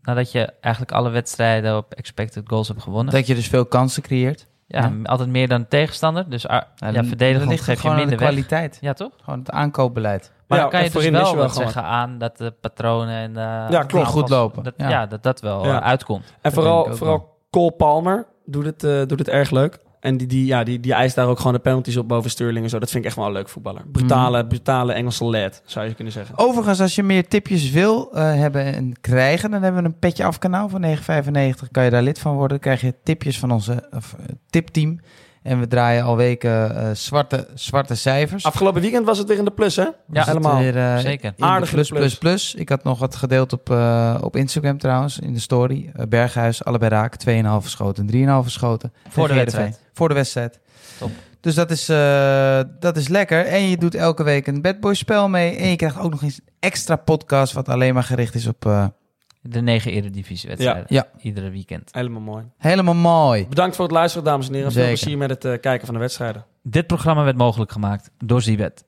[0.01, 3.13] nadat je eigenlijk alle wedstrijden op expected goals hebt gewonnen.
[3.13, 4.47] Dat je dus veel kansen creëert.
[4.67, 4.91] ja, Ja.
[5.03, 6.29] altijd meer dan de tegenstander.
[6.29, 8.27] Dus ah, ja, dan- verdedigend geef je gewoon aan de minder weg.
[8.27, 8.77] kwaliteit.
[8.82, 9.11] Ja, toch?
[9.23, 10.32] Gewoon het aankoopbeleid.
[10.47, 12.51] Maar Ja, dan kan je dus wel je wel wat gewoon- zeggen aan dat de
[12.51, 13.93] patronen en de klopt.
[13.93, 14.89] aanvals- Goed lopen, Dat, ja.
[14.89, 15.05] ja.
[15.05, 15.79] dat dat wel Ja.
[15.82, 16.25] eh, uitkomt.
[16.25, 19.79] En dat vooral, vooral Cole Palmer doet het, eh, doet het erg leuk.
[20.02, 22.64] En die, die, ja, die, die eist daar ook gewoon de penalties op boven Sterling
[22.64, 22.80] en zo.
[22.80, 23.82] Dat vind ik echt wel een leuk voetballer.
[23.91, 24.47] Brutale, Mhm.
[24.47, 26.38] brutale Engelse lad, zou je kunnen zeggen.
[26.38, 30.24] Overigens, als je meer tipjes wil eh, hebben en krijgen, dan hebben we een petje
[30.24, 31.72] af kanaal van 9,95.
[31.72, 32.49] Kan je daar lid van worden.
[32.49, 34.99] Dan krijg je tipjes van onze of, eh, tipteam.
[35.41, 38.43] En we draaien al weken eh, zwarte, zwarte cijfers.
[38.43, 39.87] Afgelopen weekend was het weer in de plus, hè?
[40.11, 40.57] Ja, helemaal.
[40.57, 41.25] Weer, eh, Zeker.
[41.25, 42.55] in de Aardig plus, plus, plus.
[42.55, 45.91] Ik had nog wat gedeeld op, eh, op Instagram trouwens, in de story.
[46.09, 47.15] Berghuis, allebei raak.
[47.15, 48.93] 2,5 schoten, 3,5 schoten.
[49.09, 49.79] Voor de wedstrijd.
[49.93, 50.59] Voor de wedstrijd.
[50.99, 51.11] Top.
[51.39, 53.45] Dus dat is, eh, dat is lekker.
[53.45, 55.55] En je doet elke week een Bad Boy spel mee.
[55.55, 58.91] En je krijgt ook nog eens een extra podcast wat alleen maar gericht is op...
[59.41, 60.85] De negen eredivisiewedstrijden.
[60.87, 61.07] Ja.
[61.21, 61.89] Iedere weekend.
[61.91, 62.43] Helemaal mooi.
[62.57, 63.47] helemaal mooi.
[63.47, 64.71] Bedankt voor het luisteren, dames en heren.
[64.71, 64.99] Veel Zeker.
[64.99, 66.45] plezier met het eh, kijken van de wedstrijden.
[66.63, 68.83] Dit programma werd mogelijk gemaakt door Zibet.